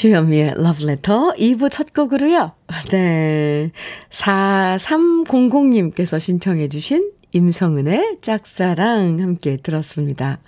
주현미의 0.00 0.54
Letter 0.56 1.32
2부 1.36 1.70
첫 1.70 1.92
곡으로요. 1.92 2.52
네. 2.90 3.70
4300님께서 4.08 6.18
신청해 6.18 6.70
주신 6.70 7.12
임성은의 7.32 8.20
짝사랑 8.22 9.20
함께 9.20 9.58
들었습니다. 9.58 10.38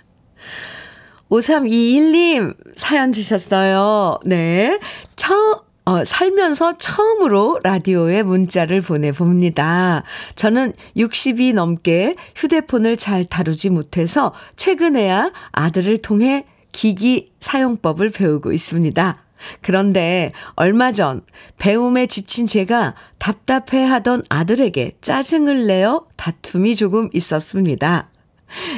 5321님 1.29 2.55
사연 2.75 3.11
주셨어요. 3.11 4.17
네. 4.25 4.79
처, 5.15 5.61
어, 5.85 6.03
살면서 6.03 6.79
처음으로 6.79 7.59
라디오에 7.63 8.23
문자를 8.23 8.81
보내봅니다. 8.81 10.01
저는 10.33 10.73
60이 10.97 11.53
넘게 11.53 12.15
휴대폰을 12.35 12.97
잘 12.97 13.25
다루지 13.25 13.69
못해서 13.69 14.33
최근에야 14.55 15.31
아들을 15.51 15.99
통해 15.99 16.47
기기 16.71 17.31
사용법을 17.39 18.09
배우고 18.09 18.51
있습니다. 18.51 19.22
그런데 19.61 20.31
얼마 20.55 20.91
전 20.91 21.21
배움에 21.57 22.07
지친 22.07 22.47
제가 22.47 22.95
답답해 23.17 23.83
하던 23.83 24.23
아들에게 24.29 24.97
짜증을 25.01 25.67
내어 25.67 26.05
다툼이 26.17 26.75
조금 26.75 27.09
있었습니다. 27.13 28.09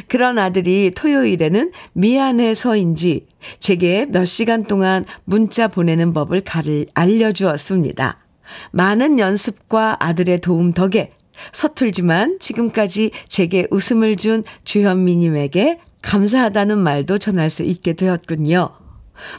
그런 0.07 0.39
아들이 0.39 0.91
토요일에는 0.95 1.71
미안해서인지 1.93 3.27
제게 3.59 4.05
몇 4.05 4.25
시간 4.25 4.63
동안 4.63 5.05
문자 5.25 5.67
보내는 5.67 6.13
법을 6.13 6.43
알려주었습니다. 6.93 8.19
많은 8.71 9.19
연습과 9.19 9.97
아들의 9.99 10.41
도움 10.41 10.71
덕에 10.73 11.11
서툴지만 11.51 12.37
지금까지 12.39 13.11
제게 13.27 13.67
웃음을 13.71 14.15
준 14.15 14.43
주현미님에게 14.63 15.79
감사하다는 16.01 16.77
말도 16.77 17.17
전할 17.17 17.49
수 17.49 17.63
있게 17.63 17.93
되었군요. 17.93 18.84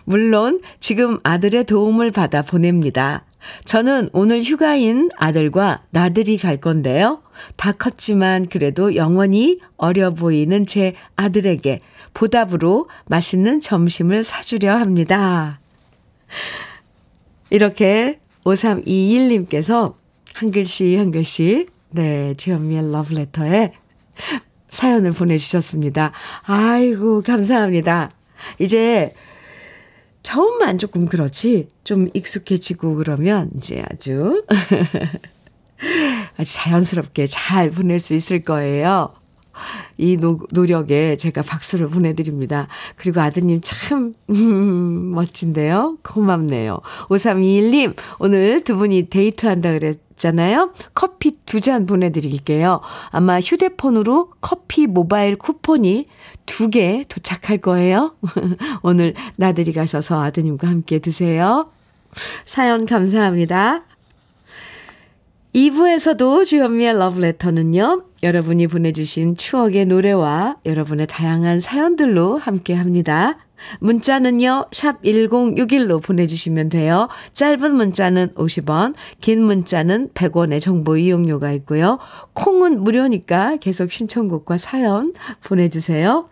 물론 0.04 0.60
지금 0.80 1.18
아들의 1.22 1.64
도움을 1.64 2.10
받아 2.10 2.42
보냅니다. 2.42 3.24
저는 3.64 4.10
오늘 4.12 4.42
휴가인 4.42 5.10
아들과 5.16 5.82
나들이 5.90 6.36
갈 6.36 6.56
건데요. 6.56 7.22
다 7.56 7.72
컸지만 7.72 8.46
그래도 8.46 8.96
영원히 8.96 9.60
어려 9.76 10.10
보이는 10.10 10.66
제 10.66 10.94
아들에게 11.16 11.80
보답으로 12.14 12.88
맛있는 13.06 13.60
점심을 13.60 14.24
사주려 14.24 14.76
합니다. 14.76 15.60
이렇게 17.50 18.18
5321님께서 18.44 19.94
한 20.34 20.50
글씩 20.50 20.98
한 20.98 21.10
글씩, 21.10 21.70
네, 21.90 22.34
주현미의 22.34 22.92
러브레터에 22.92 23.72
사연을 24.68 25.12
보내주셨습니다. 25.12 26.12
아이고, 26.42 27.22
감사합니다. 27.22 28.10
이제 28.58 29.12
처음만 30.26 30.78
조금 30.78 31.06
그렇지, 31.06 31.68
좀 31.84 32.08
익숙해지고 32.12 32.96
그러면 32.96 33.48
이제 33.56 33.84
아주, 33.88 34.44
아주 36.36 36.52
자연스럽게 36.52 37.28
잘 37.28 37.70
보낼 37.70 38.00
수 38.00 38.12
있을 38.12 38.42
거예요. 38.42 39.14
이 39.98 40.16
노, 40.16 40.38
노력에 40.52 41.16
제가 41.16 41.42
박수를 41.42 41.88
보내드립니다. 41.88 42.68
그리고 42.96 43.20
아드님 43.20 43.60
참, 43.62 44.14
음, 44.30 45.12
멋진데요? 45.14 45.98
고맙네요. 46.02 46.80
5321님, 47.08 47.94
오늘 48.18 48.62
두 48.62 48.76
분이 48.76 49.08
데이트한다 49.10 49.72
그랬잖아요? 49.72 50.72
커피 50.94 51.32
두 51.44 51.60
잔 51.60 51.86
보내드릴게요. 51.86 52.80
아마 53.10 53.40
휴대폰으로 53.40 54.30
커피 54.40 54.86
모바일 54.86 55.36
쿠폰이 55.36 56.06
두 56.46 56.70
개 56.70 57.04
도착할 57.08 57.58
거예요. 57.58 58.14
오늘 58.82 59.14
나들이 59.36 59.72
가셔서 59.72 60.22
아드님과 60.22 60.68
함께 60.68 60.98
드세요. 61.00 61.70
사연 62.44 62.86
감사합니다. 62.86 63.82
2부에서도 65.54 66.44
주현미의 66.44 66.98
러브레터는요, 66.98 68.02
여러분이 68.26 68.66
보내주신 68.66 69.36
추억의 69.36 69.86
노래와 69.86 70.56
여러분의 70.66 71.06
다양한 71.06 71.60
사연들로 71.60 72.38
함께 72.38 72.74
합니다. 72.74 73.38
문자는요, 73.78 74.66
샵 74.72 75.00
1061로 75.02 76.02
보내주시면 76.02 76.68
돼요. 76.68 77.08
짧은 77.34 77.72
문자는 77.72 78.34
50원, 78.34 78.94
긴 79.20 79.44
문자는 79.44 80.08
100원의 80.08 80.60
정보 80.60 80.96
이용료가 80.96 81.52
있고요. 81.52 82.00
콩은 82.32 82.82
무료니까 82.82 83.58
계속 83.58 83.92
신청곡과 83.92 84.56
사연 84.56 85.14
보내주세요. 85.44 86.28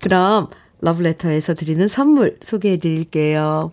그럼 0.00 0.48
러브레터에서 0.80 1.52
드리는 1.52 1.86
선물 1.86 2.38
소개해 2.40 2.78
드릴게요. 2.78 3.72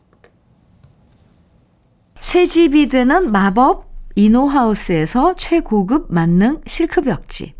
새 2.20 2.46
집이 2.46 2.90
되는 2.90 3.32
마법 3.32 3.95
이노하우스에서 4.16 5.36
최고급 5.36 6.08
만능 6.10 6.62
실크벽지. 6.66 7.54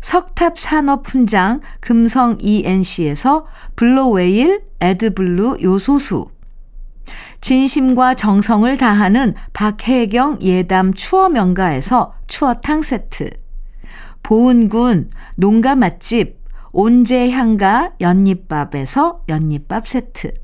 석탑 0.00 0.58
산업 0.58 1.06
훈장 1.06 1.60
금성 1.80 2.36
ENC에서 2.40 3.46
블로웨일 3.76 4.62
에드블루 4.80 5.58
요소수. 5.62 6.26
진심과 7.40 8.14
정성을 8.14 8.76
다하는 8.78 9.34
박혜경 9.52 10.38
예담 10.42 10.94
추어 10.94 11.28
명가에서 11.28 12.14
추어탕 12.26 12.82
세트. 12.82 13.30
보은군 14.22 15.10
농가 15.36 15.74
맛집 15.74 16.38
온재향가 16.72 17.94
연잎밥에서 18.00 19.22
연잎밥 19.28 19.86
세트. 19.86 20.43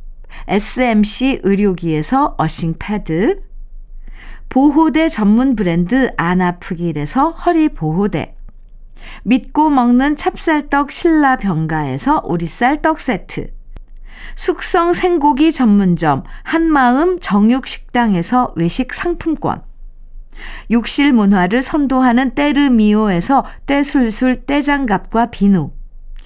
SMC 0.47 1.41
의료기에서 1.43 2.35
어싱 2.37 2.75
패드. 2.79 3.41
보호대 4.49 5.07
전문 5.07 5.55
브랜드 5.55 6.11
안아프길에서 6.17 7.31
허리 7.31 7.69
보호대. 7.69 8.35
믿고 9.23 9.69
먹는 9.69 10.15
찹쌀떡 10.15 10.91
신라 10.91 11.37
병가에서 11.37 12.21
오리쌀 12.25 12.81
떡 12.81 12.99
세트. 12.99 13.51
숙성 14.35 14.93
생고기 14.93 15.51
전문점 15.51 16.23
한마음 16.43 17.19
정육식당에서 17.19 18.53
외식 18.55 18.93
상품권. 18.93 19.61
욕실 20.71 21.13
문화를 21.13 21.61
선도하는 21.61 22.35
때르미오에서 22.35 23.45
때술술 23.65 24.45
때장갑과 24.45 25.27
비누 25.27 25.71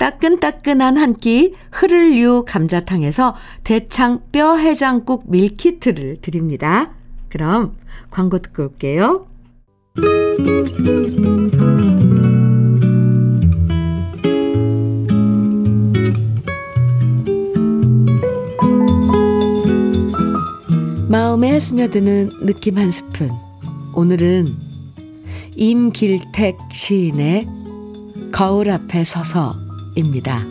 따끈따끈한 0.00 0.96
한 0.96 1.12
끼 1.12 1.52
흐를유 1.72 2.44
감자탕에서 2.46 3.34
대창 3.64 4.22
뼈 4.32 4.56
해장국 4.56 5.30
밀키트를 5.30 6.22
드립니다. 6.22 6.92
그럼 7.28 7.76
광고 8.10 8.38
듣고 8.38 8.62
올게요. 8.62 9.26
마음에 21.08 21.58
스며드는 21.58 22.30
느낌 22.46 22.78
한 22.78 22.90
스푼. 22.90 23.30
오늘은 23.94 24.46
임길택 25.56 26.56
시인의 26.72 27.46
거울 28.32 28.70
앞에 28.70 29.04
서서 29.04 29.69
입니다. 30.00 30.44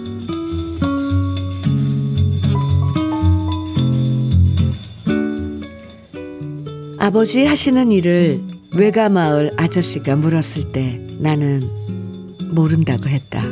아버지 6.97 7.45
하시는 7.45 7.91
일을 7.91 8.41
외가 8.75 9.09
마을 9.09 9.51
아저씨가 9.57 10.15
물었을 10.15 10.71
때 10.71 11.05
나는 11.19 11.61
모른다고 12.51 13.09
했다. 13.09 13.43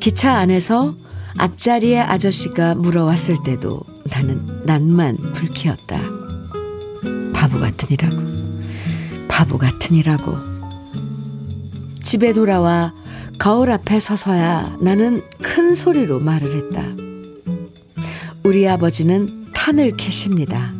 기차 0.00 0.36
안에서 0.36 0.94
앞자리에 1.36 1.98
아저씨가 1.98 2.74
물어왔을 2.76 3.36
때도 3.44 3.80
나는 4.04 4.40
난만 4.64 5.16
불키웠다. 5.32 6.00
바보 7.32 7.58
같으니라고. 7.58 8.16
바보 9.28 9.58
같으니라고. 9.58 10.36
집에 12.02 12.32
돌아와 12.32 12.92
거울 13.44 13.70
앞에 13.70 14.00
서서야 14.00 14.78
나는 14.80 15.22
큰 15.42 15.74
소리로 15.74 16.18
말을 16.18 16.56
했다. 16.56 16.82
우리 18.42 18.66
아버지는 18.66 19.52
탄을 19.52 19.98
캐십니다. 19.98 20.72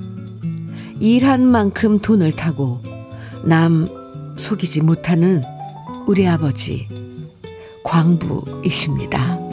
일한 0.98 1.46
만큼 1.46 1.98
돈을 1.98 2.32
타고 2.32 2.80
남 3.44 3.86
속이지 4.38 4.80
못하는 4.80 5.42
우리 6.06 6.26
아버지 6.26 6.88
광부이십니다. 7.84 9.43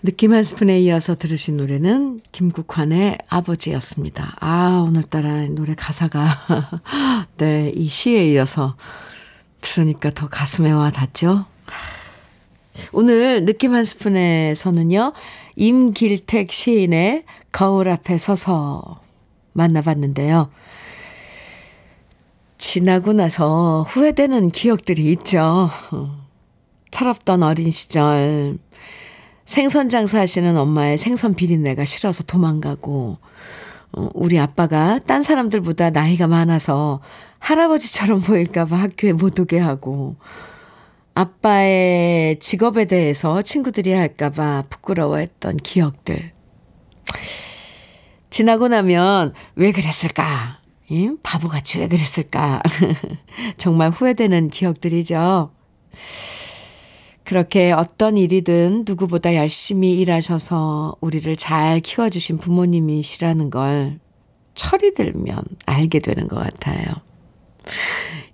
느낌 0.00 0.32
한 0.32 0.44
스푼에 0.44 0.78
이어서 0.82 1.16
들으신 1.16 1.56
노래는 1.56 2.20
김국환의 2.30 3.18
아버지였습니다. 3.28 4.36
아, 4.38 4.84
오늘따라 4.86 5.46
노래 5.48 5.74
가사가, 5.74 6.82
네, 7.38 7.72
이 7.74 7.88
시에 7.88 8.30
이어서 8.32 8.76
들으니까 9.60 10.10
더 10.10 10.28
가슴에 10.28 10.70
와 10.70 10.92
닿죠? 10.92 11.46
오늘 12.92 13.44
느낌 13.44 13.74
한 13.74 13.82
스푼에서는요, 13.82 15.14
임길택 15.56 16.52
시인의 16.52 17.24
거울 17.50 17.88
앞에 17.88 18.18
서서 18.18 19.00
만나봤는데요. 19.52 20.48
지나고 22.58 23.14
나서 23.14 23.82
후회되는 23.82 24.50
기억들이 24.50 25.10
있죠. 25.12 25.68
철없던 26.92 27.42
어린 27.42 27.72
시절, 27.72 28.58
생선 29.48 29.88
장사하시는 29.88 30.58
엄마의 30.58 30.98
생선 30.98 31.34
비린내가 31.34 31.86
싫어서 31.86 32.22
도망가고, 32.22 33.16
어, 33.92 34.08
우리 34.12 34.38
아빠가 34.38 35.00
딴 35.06 35.22
사람들보다 35.22 35.88
나이가 35.88 36.26
많아서 36.26 37.00
할아버지처럼 37.38 38.20
보일까봐 38.20 38.76
학교에 38.76 39.14
못 39.14 39.40
오게 39.40 39.58
하고, 39.58 40.16
아빠의 41.14 42.38
직업에 42.40 42.84
대해서 42.84 43.40
친구들이 43.40 43.90
할까봐 43.90 44.64
부끄러워했던 44.68 45.56
기억들. 45.56 46.32
지나고 48.28 48.68
나면 48.68 49.32
왜 49.54 49.72
그랬을까? 49.72 50.60
응? 50.92 51.16
바보같이 51.22 51.80
왜 51.80 51.88
그랬을까? 51.88 52.60
정말 53.56 53.88
후회되는 53.88 54.48
기억들이죠. 54.48 55.52
그렇게 57.28 57.72
어떤 57.72 58.16
일이든 58.16 58.84
누구보다 58.86 59.34
열심히 59.34 60.00
일하셔서 60.00 60.96
우리를 61.02 61.36
잘 61.36 61.80
키워주신 61.80 62.38
부모님이시라는 62.38 63.50
걸 63.50 63.98
철이 64.54 64.94
들면 64.94 65.44
알게 65.66 65.98
되는 65.98 66.26
것 66.26 66.36
같아요. 66.36 66.86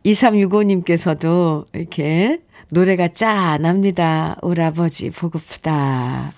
2365님께서도 0.06 1.66
이렇게 1.74 2.38
노래가 2.70 3.08
짠합니다. 3.08 4.36
오라버지 4.42 5.10
보고프다. 5.10 6.32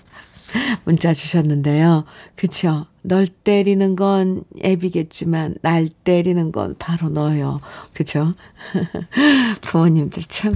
문자 0.83 1.13
주셨는데요. 1.13 2.05
그쵸? 2.35 2.87
널 3.03 3.27
때리는 3.27 3.95
건 3.95 4.43
애비겠지만 4.63 5.57
날 5.61 5.87
때리는 5.87 6.51
건 6.51 6.75
바로 6.79 7.09
너요. 7.09 7.61
그쵸? 7.93 8.33
부모님들 9.61 10.23
참 10.23 10.53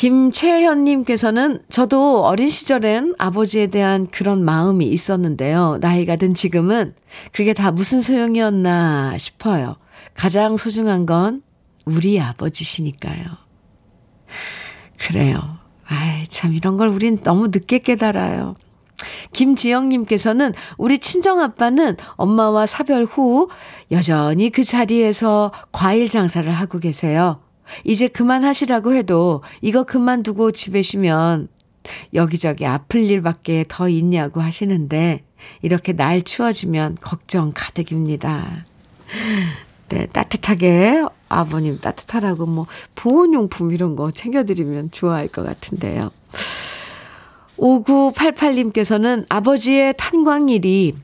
김채현님께서는 0.00 1.62
저도 1.68 2.24
어린 2.24 2.48
시절엔 2.48 3.16
아버지에 3.18 3.66
대한 3.66 4.06
그런 4.06 4.42
마음이 4.42 4.86
있었는데요. 4.86 5.76
나이가 5.82 6.16
든 6.16 6.32
지금은 6.32 6.94
그게 7.32 7.52
다 7.52 7.70
무슨 7.70 8.00
소용이었나 8.00 9.18
싶어요. 9.18 9.76
가장 10.14 10.56
소중한 10.56 11.04
건 11.04 11.42
우리 11.84 12.18
아버지시니까요. 12.18 13.24
그래요. 14.96 15.58
아이, 15.84 16.26
참, 16.28 16.54
이런 16.54 16.78
걸 16.78 16.88
우린 16.88 17.22
너무 17.22 17.48
늦게 17.48 17.80
깨달아요. 17.80 18.54
김지영님께서는 19.34 20.54
우리 20.78 20.98
친정아빠는 20.98 21.98
엄마와 22.12 22.64
사별 22.64 23.04
후 23.04 23.50
여전히 23.90 24.48
그 24.48 24.64
자리에서 24.64 25.52
과일 25.72 26.08
장사를 26.08 26.50
하고 26.50 26.78
계세요. 26.78 27.42
이제 27.84 28.08
그만하시라고 28.08 28.94
해도 28.94 29.42
이거 29.60 29.84
그만두고 29.84 30.52
집에 30.52 30.82
쉬면 30.82 31.48
여기저기 32.14 32.66
아플 32.66 33.00
일밖에 33.00 33.64
더 33.68 33.88
있냐고 33.88 34.40
하시는데 34.40 35.24
이렇게 35.62 35.92
날 35.92 36.22
추워지면 36.22 36.98
걱정 37.00 37.52
가득입니다. 37.54 38.66
네, 39.88 40.06
따뜻하게 40.06 41.04
아버님 41.28 41.78
따뜻하라고 41.78 42.46
뭐 42.46 42.66
보온용품 42.94 43.72
이런 43.72 43.96
거 43.96 44.10
챙겨드리면 44.10 44.90
좋아할 44.92 45.28
것 45.28 45.44
같은데요. 45.44 46.10
5988님께서는 47.58 49.26
아버지의 49.28 49.94
탄광일이 49.98 50.96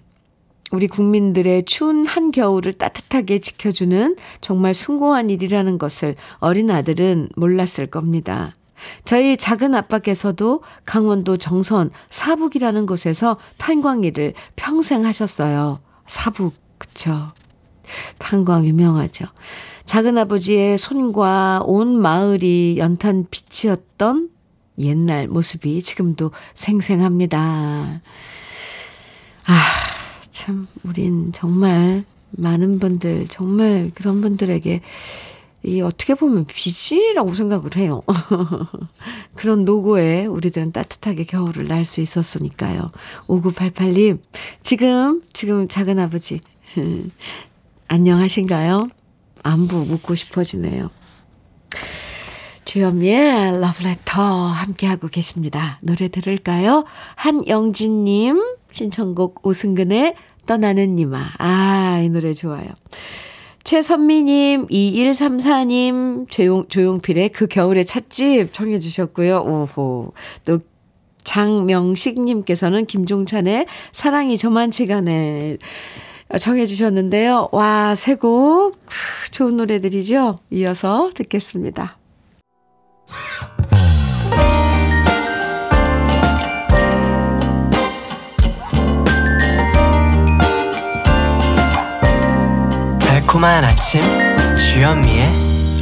우리 0.73 0.89
국민들의 0.89 1.65
추운 1.65 2.05
한겨울을 2.07 2.73
따뜻하게 2.75 3.39
지켜주는 3.39 4.17
정말 4.41 4.75
숭고한 4.75 5.31
일이라는 5.31 5.79
것을 5.79 6.17
어린 6.39 6.71
아들은 6.71 7.29
몰랐을 7.37 7.87
겁니다. 7.91 8.57
저희 9.05 9.37
작은 9.37 9.75
아빠께서도 9.75 10.63
강원도 10.85 11.37
정선 11.37 11.91
사북이라는 12.11 12.87
곳에서 12.87 13.39
탄광 13.57 14.05
일을 14.05 14.35
평생 14.55 15.05
하셨어요. 15.05 15.81
사북, 16.07 16.55
그쵸. 16.79 17.29
탄광 18.19 18.67
유명하죠. 18.67 19.27
작은 19.85 20.19
아버지의 20.19 20.79
손과 20.79 21.63
온 21.65 21.97
마을이 21.97 22.77
연탄 22.79 23.27
빛이었던 23.31 24.31
옛날 24.79 25.29
모습이 25.29 25.81
지금도 25.83 26.33
생생합니다. 26.55 28.03
아, 29.47 29.96
참, 30.37 30.67
우린 30.83 31.33
정말 31.33 32.05
많은 32.33 32.79
분들, 32.79 33.27
정말 33.29 33.91
그런 33.95 34.21
분들에게 34.21 34.83
이 35.63 35.81
어떻게 35.81 36.15
보면 36.15 36.45
빚이라고 36.45 37.33
생각을 37.33 37.75
해요. 37.77 38.03
그런 39.35 39.65
노고에 39.65 40.27
우리들은 40.27 40.73
따뜻하게 40.73 41.25
겨울을 41.25 41.65
날 41.69 41.87
수 41.87 42.03
있었으니까요. 42.03 42.93
5988님, 43.29 44.19
지금, 44.63 45.23
지금 45.33 45.69
작은 45.69 45.99
아버지, 45.99 46.41
안녕하신가요? 47.89 48.91
안부 49.43 49.87
묻고 49.87 50.15
싶어지네요. 50.17 50.91
주현미의 52.67 53.59
러브레터 53.63 54.23
함께하고 54.49 55.09
계십니다. 55.09 55.79
노래 55.81 56.09
들을까요? 56.09 56.85
한영진님 57.15 58.56
신청곡 58.77 59.47
오승근의 59.47 60.15
떠나는 60.47 60.97
니마. 60.97 61.31
아, 61.39 62.01
이 62.05 62.11
노래 62.11 62.35
좋아요. 62.35 62.69
최선미님, 63.65 64.67
2134님, 64.69 66.31
조용, 66.31 66.69
조용필의 66.69 67.31
그 67.31 67.47
겨울의 67.47 67.87
찻집 67.87 68.53
청해 68.53 68.79
주셨고요. 68.79 69.41
오호. 69.41 70.13
또 70.45 70.59
장명식님께서는 71.25 72.85
김종찬의 72.85 73.67
사랑이 73.93 74.37
저만치가 74.37 75.01
네. 75.01 75.57
정해 76.39 76.67
주셨는데요. 76.67 77.49
와, 77.53 77.95
세 77.95 78.15
곡. 78.15 78.79
좋은 79.33 79.57
노래들이죠? 79.57 80.37
이어서 80.51 81.11
듣겠습니다. 81.15 81.97
달콤한 93.37 93.65
아침 93.65 94.01
주현미의 94.57 95.27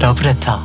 러브레터 0.00 0.60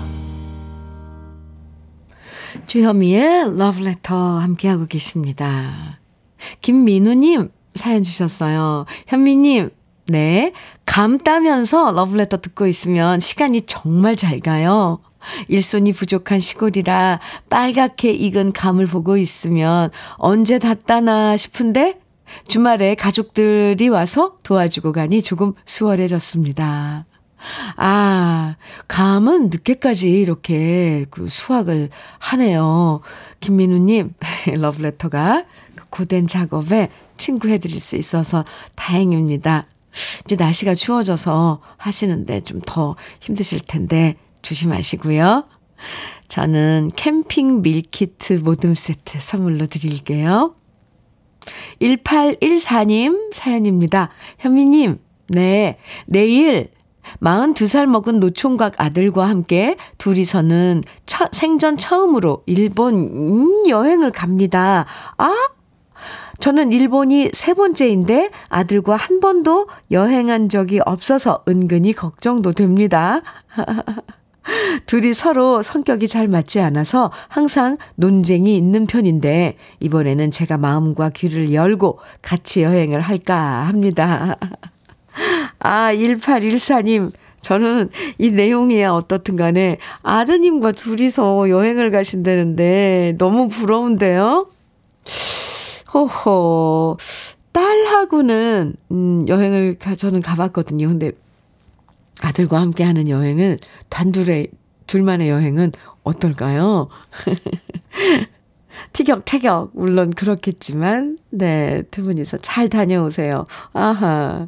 주현미의 2.65 3.57
러브레터 3.57 4.39
함께하고 4.39 4.87
계십니다. 4.87 5.99
김민우님 6.61 7.51
사연 7.75 8.03
주셨어요. 8.03 8.85
현미님, 9.07 9.69
네. 10.07 10.51
감 10.87 11.19
따면서 11.19 11.91
러브레터 11.91 12.37
듣고 12.37 12.65
있으면 12.65 13.19
시간이 13.19 13.61
정말 13.67 14.15
잘 14.15 14.39
가요. 14.39 14.99
일손이 15.47 15.93
부족한 15.93 16.39
시골이라 16.39 17.19
빨갛게 17.51 18.11
익은 18.13 18.53
감을 18.53 18.87
보고 18.87 19.15
있으면 19.15 19.91
언제 20.17 20.57
다 20.57 20.73
따나 20.73 21.37
싶은데 21.37 21.99
주말에 22.47 22.95
가족들이 22.95 23.89
와서 23.89 24.35
도와주고 24.43 24.91
가니 24.93 25.21
조금 25.21 25.53
수월해졌습니다. 25.65 27.05
아, 27.77 28.55
감은 28.87 29.49
늦게까지 29.49 30.09
이렇게 30.09 31.05
그 31.09 31.27
수확을 31.27 31.89
하네요. 32.17 33.01
김민우님, 33.39 34.13
러브레터가 34.59 35.45
그 35.75 35.85
고된 35.89 36.27
작업에 36.27 36.89
친구해드릴 37.17 37.79
수 37.79 37.95
있어서 37.95 38.43
다행입니다. 38.75 39.63
이제 40.25 40.35
날씨가 40.35 40.75
추워져서 40.75 41.61
하시는데 41.77 42.41
좀 42.41 42.61
더 42.65 42.95
힘드실 43.21 43.61
텐데 43.61 44.15
조심하시고요. 44.41 45.45
저는 46.27 46.91
캠핑 46.95 47.61
밀키트 47.61 48.41
모듬 48.43 48.75
세트 48.75 49.19
선물로 49.19 49.65
드릴게요. 49.65 50.53
1814님 51.81 53.33
사연입니다. 53.33 54.09
현미님, 54.39 54.99
네, 55.29 55.77
내일 56.05 56.69
42살 57.21 57.85
먹은 57.87 58.19
노총각 58.19 58.75
아들과 58.77 59.27
함께 59.27 59.77
둘이서는 59.97 60.83
처, 61.05 61.27
생전 61.31 61.77
처음으로 61.77 62.43
일본 62.45 63.67
여행을 63.67 64.11
갑니다. 64.11 64.85
아, 65.17 65.33
저는 66.39 66.71
일본이 66.71 67.29
세 67.33 67.53
번째인데 67.53 68.29
아들과 68.47 68.95
한 68.95 69.19
번도 69.19 69.67
여행한 69.91 70.49
적이 70.49 70.79
없어서 70.85 71.43
은근히 71.47 71.93
걱정도 71.93 72.53
됩니다. 72.53 73.21
둘이 74.85 75.13
서로 75.13 75.61
성격이 75.61 76.07
잘 76.07 76.27
맞지 76.27 76.59
않아서 76.59 77.11
항상 77.27 77.77
논쟁이 77.95 78.55
있는 78.57 78.87
편인데 78.87 79.55
이번에는 79.79 80.31
제가 80.31 80.57
마음과 80.57 81.09
귀를 81.11 81.53
열고 81.53 81.99
같이 82.21 82.63
여행을 82.63 82.99
할까 83.01 83.35
합니다. 83.67 84.37
아, 85.59 85.93
1814님. 85.93 87.11
저는 87.41 87.89
이 88.17 88.31
내용이 88.31 88.83
어떻든 88.83 89.37
간에 89.37 89.77
아드님과 90.03 90.73
둘이서 90.73 91.49
여행을 91.49 91.89
가신다는데 91.89 93.15
너무 93.17 93.47
부러운데요? 93.47 94.47
호호. 95.93 96.97
딸하고는, 97.51 98.75
음, 98.91 99.25
여행을 99.27 99.77
가, 99.79 99.95
저는 99.95 100.21
가봤거든요. 100.21 100.87
근데 100.87 101.11
아들과 102.21 102.59
함께 102.61 102.83
하는 102.83 103.09
여행은 103.09 103.59
단둘의, 103.89 104.49
둘만의 104.87 105.29
여행은 105.29 105.71
어떨까요? 106.03 106.89
티격태격, 108.93 109.71
물론 109.73 110.11
그렇겠지만, 110.11 111.17
네, 111.29 111.83
두 111.91 112.03
분이서 112.03 112.37
잘 112.37 112.69
다녀오세요. 112.69 113.45
아하. 113.73 114.47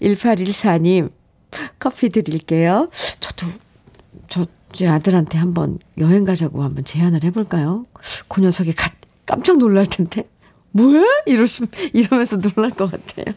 1814님, 0.00 1.10
커피 1.78 2.08
드릴게요. 2.08 2.90
저도, 3.20 3.46
저, 4.28 4.46
제 4.72 4.88
아들한테 4.88 5.38
한번 5.38 5.78
여행 5.98 6.24
가자고 6.24 6.62
한번 6.62 6.84
제안을 6.84 7.24
해 7.24 7.30
볼까요? 7.30 7.86
그 8.28 8.40
녀석이 8.40 8.74
가, 8.74 8.90
깜짝 9.24 9.58
놀랄 9.58 9.86
텐데. 9.86 10.28
뭐야? 10.72 11.02
이러시면, 11.26 11.70
이러면서 11.94 12.38
놀랄 12.38 12.70
것 12.70 12.90
같아요. 12.90 13.34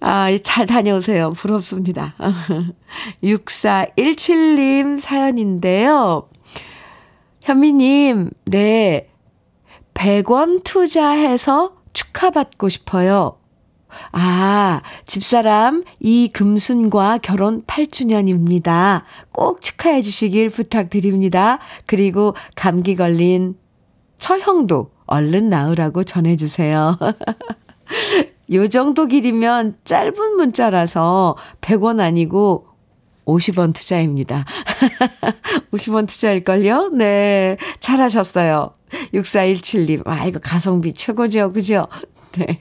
아, 0.00 0.28
잘 0.42 0.66
다녀오세요. 0.66 1.32
부럽습니다. 1.32 2.14
6417님 3.22 4.98
사연인데요. 4.98 6.28
현미님, 7.42 8.30
네. 8.44 9.08
100원 9.94 10.62
투자해서 10.62 11.76
축하받고 11.92 12.68
싶어요. 12.68 13.38
아, 14.12 14.82
집사람 15.06 15.82
이금순과 15.98 17.18
결혼 17.18 17.64
8주년입니다. 17.64 19.02
꼭 19.32 19.60
축하해 19.60 20.02
주시길 20.02 20.50
부탁드립니다. 20.50 21.58
그리고 21.86 22.34
감기 22.54 22.94
걸린 22.94 23.56
처형도 24.18 24.92
얼른 25.06 25.48
나으라고 25.48 26.04
전해주세요. 26.04 26.98
요 28.52 28.68
정도 28.68 29.06
길이면 29.06 29.76
짧은 29.84 30.36
문자라서 30.36 31.36
100원 31.60 32.00
아니고 32.00 32.66
50원 33.26 33.74
투자입니다. 33.74 34.46
50원 35.70 36.08
투자일걸요? 36.08 36.90
네. 36.94 37.58
잘하셨어요. 37.80 38.72
6417님. 39.12 40.06
아, 40.06 40.24
이거 40.24 40.38
가성비 40.38 40.94
최고죠. 40.94 41.52
그죠? 41.52 41.86
네. 42.38 42.58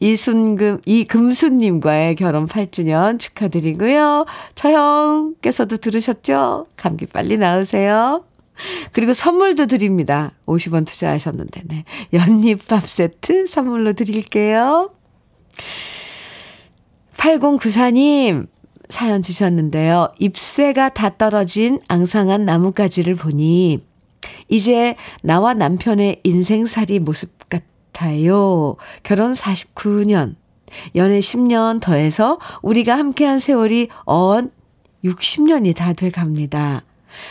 이순금, 0.00 0.80
이금수님과의 0.86 2.14
결혼 2.16 2.46
8주년 2.46 3.18
축하드리고요. 3.18 4.24
처형께서도 4.54 5.76
들으셨죠? 5.76 6.66
감기 6.76 7.06
빨리 7.06 7.36
나으세요. 7.36 8.24
그리고 8.92 9.14
선물도 9.14 9.66
드립니다. 9.66 10.32
50원 10.46 10.86
투자하셨는데, 10.86 11.62
네. 11.66 11.84
연잎밥 12.12 12.86
세트 12.86 13.46
선물로 13.46 13.92
드릴게요. 13.94 14.90
8094님, 17.16 18.46
사연 18.88 19.22
주셨는데요. 19.22 20.08
잎새가 20.18 20.90
다 20.90 21.16
떨어진 21.16 21.80
앙상한 21.88 22.44
나뭇가지를 22.44 23.14
보니, 23.14 23.84
이제 24.48 24.96
나와 25.22 25.54
남편의 25.54 26.20
인생살이 26.24 26.98
모습 26.98 27.48
같아요. 27.48 28.76
결혼 29.02 29.32
49년, 29.32 30.34
연애 30.96 31.20
10년 31.20 31.80
더해서 31.80 32.38
우리가 32.62 32.96
함께한 32.98 33.38
세월이 33.38 33.88
언 34.04 34.50
60년이 35.04 35.74
다 35.74 35.92
돼 35.92 36.10
갑니다. 36.10 36.82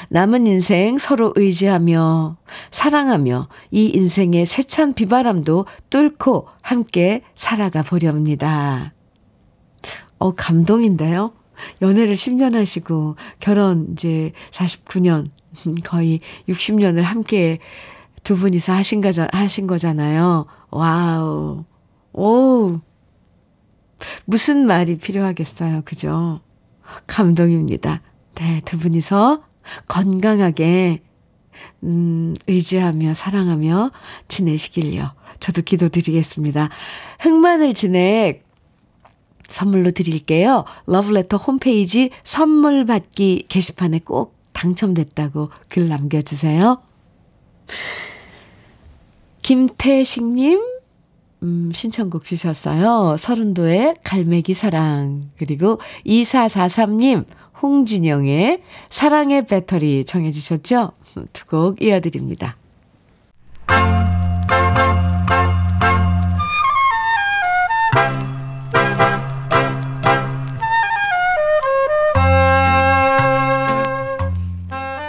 남은 0.10 0.48
인생 0.48 0.98
서로 0.98 1.34
의지하며 1.36 2.38
사랑하며 2.72 3.48
이 3.72 3.92
인생의 3.96 4.46
세찬 4.46 4.94
비바람도 4.94 5.66
뚫고 5.90 6.48
함께 6.62 7.22
살아가 7.36 7.82
보렵니다. 7.82 8.94
어, 10.18 10.34
감동인데요? 10.36 11.34
연애를 11.82 12.14
10년 12.14 12.54
하시고 12.54 13.16
결혼 13.40 13.90
이제 13.92 14.32
49년, 14.52 15.30
거의 15.84 16.20
60년을 16.48 17.02
함께 17.02 17.60
두 18.24 18.38
분이서 18.38 18.74
하신, 18.74 19.02
거자, 19.02 19.28
하신 19.32 19.68
거잖아요. 19.68 20.46
와우. 20.72 21.66
오. 22.14 22.80
무슨 24.26 24.66
말이 24.66 24.98
필요하겠어요. 24.98 25.82
그죠? 25.86 26.42
감동입니다. 27.08 28.02
네, 28.36 28.62
두 28.66 28.78
분이서 28.78 29.44
건강하게, 29.88 31.01
음, 31.84 32.34
의지하며 32.47 33.13
사랑하며 33.13 33.91
지내시길요. 34.28 35.11
저도 35.39 35.61
기도드리겠습니다. 35.61 36.70
흑마늘 37.20 37.74
진액 37.74 38.43
선물로 39.47 39.91
드릴게요. 39.91 40.63
러브레터 40.88 41.38
홈페이지 41.38 42.11
선물 42.24 42.86
받기 42.86 43.45
게시판에 43.49 43.99
꼭 43.99 44.38
당첨됐다고 44.53 45.49
글 45.70 45.89
남겨주세요. 45.89 46.82
김태식님, 49.41 50.61
음, 51.41 51.72
신청곡 51.74 52.26
주셨어요. 52.26 53.15
서른도의 53.17 53.95
갈매기 54.03 54.53
사랑. 54.53 55.32
그리고 55.38 55.80
2443님, 56.05 57.26
홍진영의 57.62 58.62
사랑의 58.89 59.45
배터리 59.45 60.05
정해주셨죠? 60.05 60.91
두 61.34 61.45
곡 61.47 61.82
이어드립니다. 61.82 62.55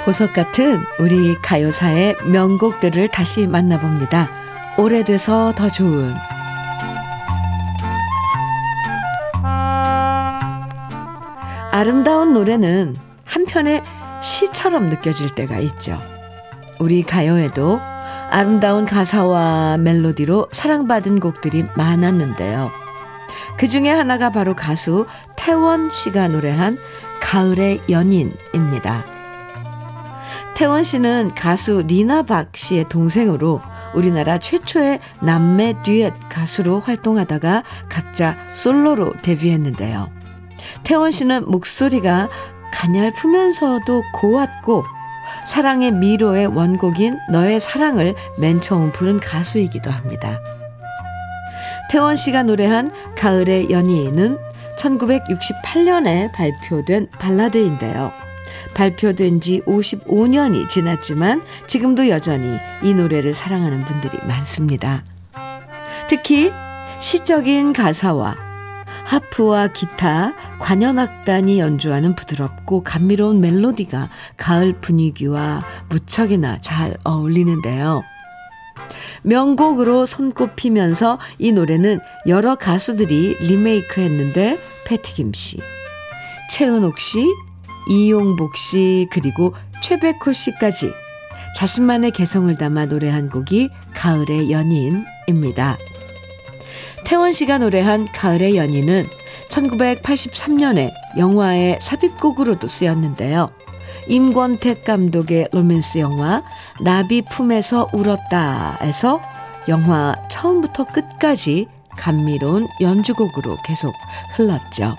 보석 0.04 0.32
같은 0.32 0.80
우리 0.98 1.36
가요사의 1.36 2.16
명곡들을 2.26 3.08
다시 3.08 3.46
만나봅니다. 3.46 4.28
오래돼서 4.78 5.52
더 5.54 5.68
좋은 5.68 6.12
아름다운 11.80 12.34
노래는 12.34 12.94
한편의 13.24 13.82
시처럼 14.20 14.90
느껴질 14.90 15.34
때가 15.34 15.60
있죠. 15.60 15.98
우리 16.78 17.02
가요에도 17.02 17.80
아름다운 18.28 18.84
가사와 18.84 19.78
멜로디로 19.78 20.48
사랑받은 20.52 21.20
곡들이 21.20 21.64
많았는데요. 21.78 22.70
그 23.56 23.66
중에 23.66 23.88
하나가 23.88 24.28
바로 24.28 24.54
가수 24.54 25.06
태원 25.36 25.88
씨가 25.88 26.28
노래한 26.28 26.76
가을의 27.22 27.80
연인입니다. 27.88 29.02
태원 30.54 30.84
씨는 30.84 31.30
가수 31.34 31.84
리나박 31.86 32.58
씨의 32.58 32.90
동생으로 32.90 33.62
우리나라 33.94 34.36
최초의 34.36 35.00
남매 35.22 35.76
듀엣 35.82 36.12
가수로 36.28 36.80
활동하다가 36.80 37.62
각자 37.88 38.36
솔로로 38.52 39.14
데뷔했는데요. 39.22 40.19
태원 40.82 41.10
씨는 41.10 41.50
목소리가 41.50 42.28
가냘프면서도 42.72 44.02
고왔고 44.14 44.84
사랑의 45.44 45.92
미로의 45.92 46.46
원곡인 46.46 47.18
너의 47.30 47.60
사랑을 47.60 48.14
맨 48.38 48.60
처음 48.60 48.92
부른 48.92 49.20
가수이기도 49.20 49.90
합니다. 49.90 50.40
태원 51.90 52.16
씨가 52.16 52.44
노래한 52.44 52.92
가을의 53.16 53.70
연인은 53.70 54.38
1968년에 54.78 56.32
발표된 56.32 57.08
발라드인데요. 57.18 58.12
발표된 58.74 59.40
지 59.40 59.60
55년이 59.66 60.68
지났지만 60.68 61.42
지금도 61.66 62.08
여전히 62.08 62.58
이 62.82 62.94
노래를 62.94 63.32
사랑하는 63.32 63.84
분들이 63.84 64.18
많습니다. 64.26 65.04
특히 66.08 66.52
시적인 67.00 67.72
가사와 67.72 68.49
하프와 69.10 69.66
기타, 69.72 70.34
관현악단이 70.60 71.58
연주하는 71.58 72.14
부드럽고 72.14 72.84
감미로운 72.84 73.40
멜로디가 73.40 74.08
가을 74.36 74.74
분위기와 74.74 75.64
무척이나 75.88 76.60
잘 76.60 76.96
어울리는데요. 77.02 78.04
명곡으로 79.22 80.06
손꼽히면서 80.06 81.18
이 81.38 81.50
노래는 81.50 81.98
여러 82.28 82.54
가수들이 82.54 83.36
리메이크 83.40 84.00
했는데 84.00 84.60
패티김 84.86 85.32
씨, 85.32 85.58
최은옥 86.52 87.00
씨, 87.00 87.26
이용복 87.88 88.56
씨, 88.56 89.08
그리고 89.10 89.54
최백호 89.82 90.32
씨까지 90.32 90.92
자신만의 91.56 92.12
개성을 92.12 92.54
담아 92.56 92.86
노래한 92.86 93.28
곡이 93.28 93.70
가을의 93.92 94.52
연인입니다. 94.52 95.78
태원 97.04 97.32
씨가 97.32 97.58
노래한 97.58 98.08
가을의 98.12 98.56
연인은 98.56 99.06
1983년에 99.48 100.90
영화의 101.18 101.78
삽입곡으로도 101.80 102.68
쓰였는데요. 102.68 103.50
임권택 104.06 104.84
감독의 104.84 105.48
로맨스 105.52 105.98
영화 105.98 106.42
나비 106.82 107.22
품에서 107.22 107.88
울었다에서 107.92 109.20
영화 109.68 110.14
처음부터 110.28 110.84
끝까지 110.84 111.66
감미로운 111.96 112.66
연주곡으로 112.80 113.58
계속 113.64 113.92
흘렀죠. 114.36 114.96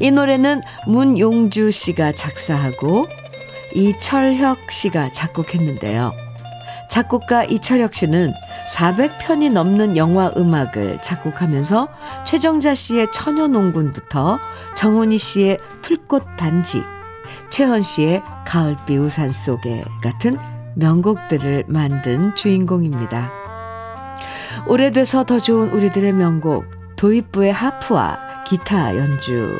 이 0.00 0.10
노래는 0.10 0.62
문용주 0.86 1.70
씨가 1.70 2.12
작사하고 2.12 3.06
이철혁 3.74 4.70
씨가 4.72 5.12
작곡했는데요. 5.12 6.12
작곡가 6.90 7.44
이철혁 7.44 7.94
씨는 7.94 8.32
400편이 8.70 9.52
넘는 9.52 9.96
영화 9.96 10.30
음악을 10.36 11.02
작곡하면서 11.02 11.88
최정자 12.24 12.74
씨의 12.74 13.10
처녀농군부터 13.12 14.38
정훈이 14.76 15.18
씨의 15.18 15.58
풀꽃 15.82 16.36
반지, 16.36 16.82
최헌 17.50 17.82
씨의 17.82 18.22
가을비 18.46 18.96
우산 18.96 19.28
속에 19.28 19.84
같은 20.02 20.38
명곡들을 20.76 21.64
만든 21.66 22.34
주인공입니다. 22.34 23.32
오래돼서 24.66 25.24
더 25.24 25.40
좋은 25.40 25.70
우리들의 25.70 26.12
명곡 26.12 26.64
도입부의 26.96 27.52
하프와 27.52 28.44
기타 28.46 28.96
연주 28.96 29.56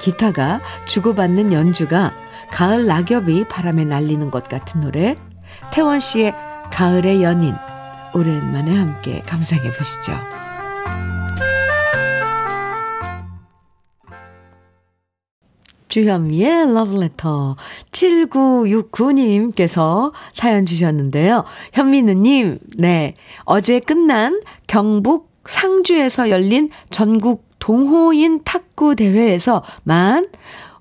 기타가 0.00 0.60
주고받는 0.86 1.52
연주가 1.52 2.12
가을 2.50 2.86
낙엽이 2.86 3.44
바람에 3.48 3.84
날리는 3.84 4.30
것 4.30 4.48
같은 4.48 4.80
노래 4.80 5.14
태원 5.72 6.00
씨의 6.00 6.34
가을의 6.72 7.22
연인 7.22 7.54
오랜만에 8.14 8.76
함께 8.76 9.20
감상해 9.20 9.70
보시죠. 9.70 10.12
주현미의 15.88 16.72
러브레터 16.72 17.56
7969님께서 17.90 20.12
사연 20.32 20.64
주셨는데요. 20.64 21.44
현미누님, 21.72 22.60
네. 22.78 23.16
어제 23.44 23.80
끝난 23.80 24.40
경북 24.66 25.28
상주에서 25.44 26.30
열린 26.30 26.70
전국 26.90 27.44
동호인 27.58 28.44
탁구 28.44 28.96
대회에서 28.96 29.62
만 29.82 30.28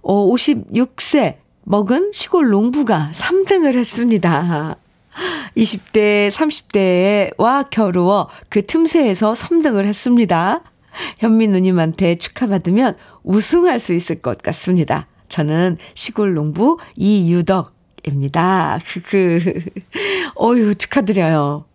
56세 0.03 1.37
먹은 1.63 2.11
시골 2.13 2.49
농부가 2.49 3.11
3등을 3.13 3.77
했습니다. 3.77 4.77
20대, 5.55 6.29
30대와 6.29 7.69
겨루어 7.69 8.29
그 8.49 8.65
틈새에서 8.65 9.33
3등을 9.33 9.85
했습니다. 9.85 10.61
현민 11.17 11.51
누님한테 11.51 12.15
축하받으면 12.15 12.95
우승할 13.23 13.79
수 13.79 13.93
있을 13.93 14.21
것 14.21 14.41
같습니다. 14.41 15.07
저는 15.27 15.77
시골 15.93 16.33
농부 16.33 16.77
이유덕, 16.95 17.73
입니다. 18.05 18.79
그, 19.09 19.63
어유 20.39 20.75
축하드려요. 20.75 21.65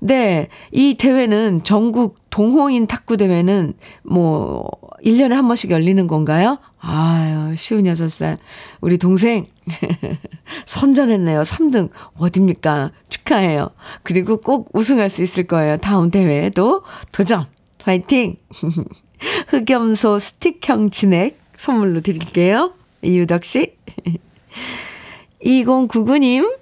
네, 0.00 0.48
이 0.72 0.94
대회는 0.94 1.62
전국 1.64 2.18
동호인 2.30 2.86
탁구 2.86 3.16
대회는 3.16 3.74
뭐 4.02 4.68
1년에 5.04 5.30
한 5.30 5.46
번씩 5.46 5.70
열리는 5.70 6.06
건가요? 6.06 6.58
아유, 6.80 7.54
쉬운 7.56 7.84
6살. 7.84 8.38
우리 8.80 8.98
동생 8.98 9.46
선전했네요. 10.66 11.42
3등. 11.42 11.90
어딥니까? 12.18 12.92
축하해요. 13.08 13.70
그리고 14.02 14.38
꼭 14.38 14.70
우승할 14.72 15.08
수 15.08 15.22
있을 15.22 15.44
거예요. 15.44 15.76
다음 15.76 16.10
대회에도 16.10 16.82
도전. 17.12 17.46
화이팅! 17.82 18.36
흑염소 19.48 20.18
스틱형 20.18 20.90
진액 20.90 21.40
선물로 21.56 22.00
드릴게요. 22.00 22.74
이유덕 23.02 23.44
씨. 23.44 23.76
2099님 25.44 26.56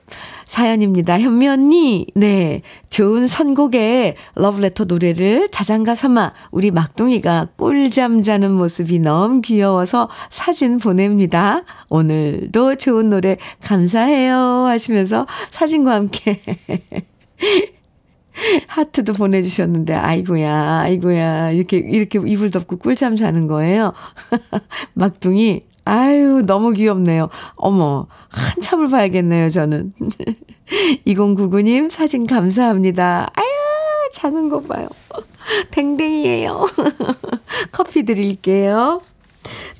사연입니다. 0.50 1.20
현미 1.20 1.46
언니, 1.46 2.06
네. 2.16 2.62
좋은 2.88 3.28
선곡에 3.28 4.16
러브레터 4.34 4.82
노래를 4.84 5.48
자장가 5.52 5.94
삼아 5.94 6.32
우리 6.50 6.72
막둥이가 6.72 7.50
꿀잠 7.56 8.24
자는 8.24 8.50
모습이 8.54 8.98
너무 8.98 9.42
귀여워서 9.42 10.08
사진 10.28 10.78
보냅니다. 10.78 11.62
오늘도 11.88 12.74
좋은 12.74 13.10
노래 13.10 13.36
감사해요. 13.62 14.66
하시면서 14.66 15.28
사진과 15.52 15.94
함께 15.94 16.40
하트도 18.66 19.12
보내주셨는데, 19.12 19.94
아이고야, 19.94 20.80
아이고야, 20.80 21.52
이렇게, 21.52 21.76
이렇게 21.78 22.18
이불 22.26 22.50
덮고 22.50 22.78
꿀잠 22.78 23.14
자는 23.14 23.46
거예요. 23.46 23.92
막둥이, 24.94 25.60
아유, 25.90 26.42
너무 26.46 26.70
귀엽네요. 26.70 27.28
어머, 27.56 28.06
한참을 28.28 28.88
봐야겠네요, 28.88 29.50
저는. 29.50 29.92
2099님, 31.06 31.90
사진 31.90 32.26
감사합니다. 32.28 33.28
아유, 33.34 33.44
자는 34.12 34.48
거 34.48 34.60
봐요. 34.60 34.88
댕댕이에요. 35.72 36.64
커피 37.72 38.04
드릴게요. 38.04 39.00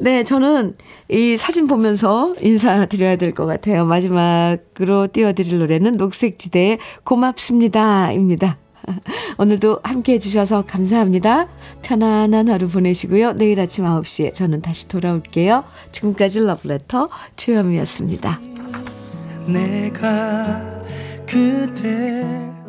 네, 0.00 0.24
저는 0.24 0.76
이 1.10 1.36
사진 1.36 1.66
보면서 1.68 2.34
인사드려야 2.40 3.14
될 3.16 3.32
것 3.32 3.46
같아요. 3.46 3.84
마지막으로 3.84 5.06
띄워드릴 5.12 5.58
노래는 5.60 5.92
녹색지대의 5.92 6.78
고맙습니다. 7.04 8.10
입니다. 8.10 8.58
오늘도 9.38 9.80
함께 9.82 10.14
해주셔서 10.14 10.62
감사합니다. 10.62 11.48
편안한 11.82 12.48
하루 12.48 12.68
보내시고요. 12.68 13.32
내일 13.34 13.60
아침 13.60 13.84
9시에 13.84 14.34
저는 14.34 14.62
다시 14.62 14.88
돌아올게요. 14.88 15.64
지금까지 15.92 16.40
러브레터 16.40 17.08
최현미였습니다. 17.36 18.40
내가 19.46 20.78
그대 21.26 22.59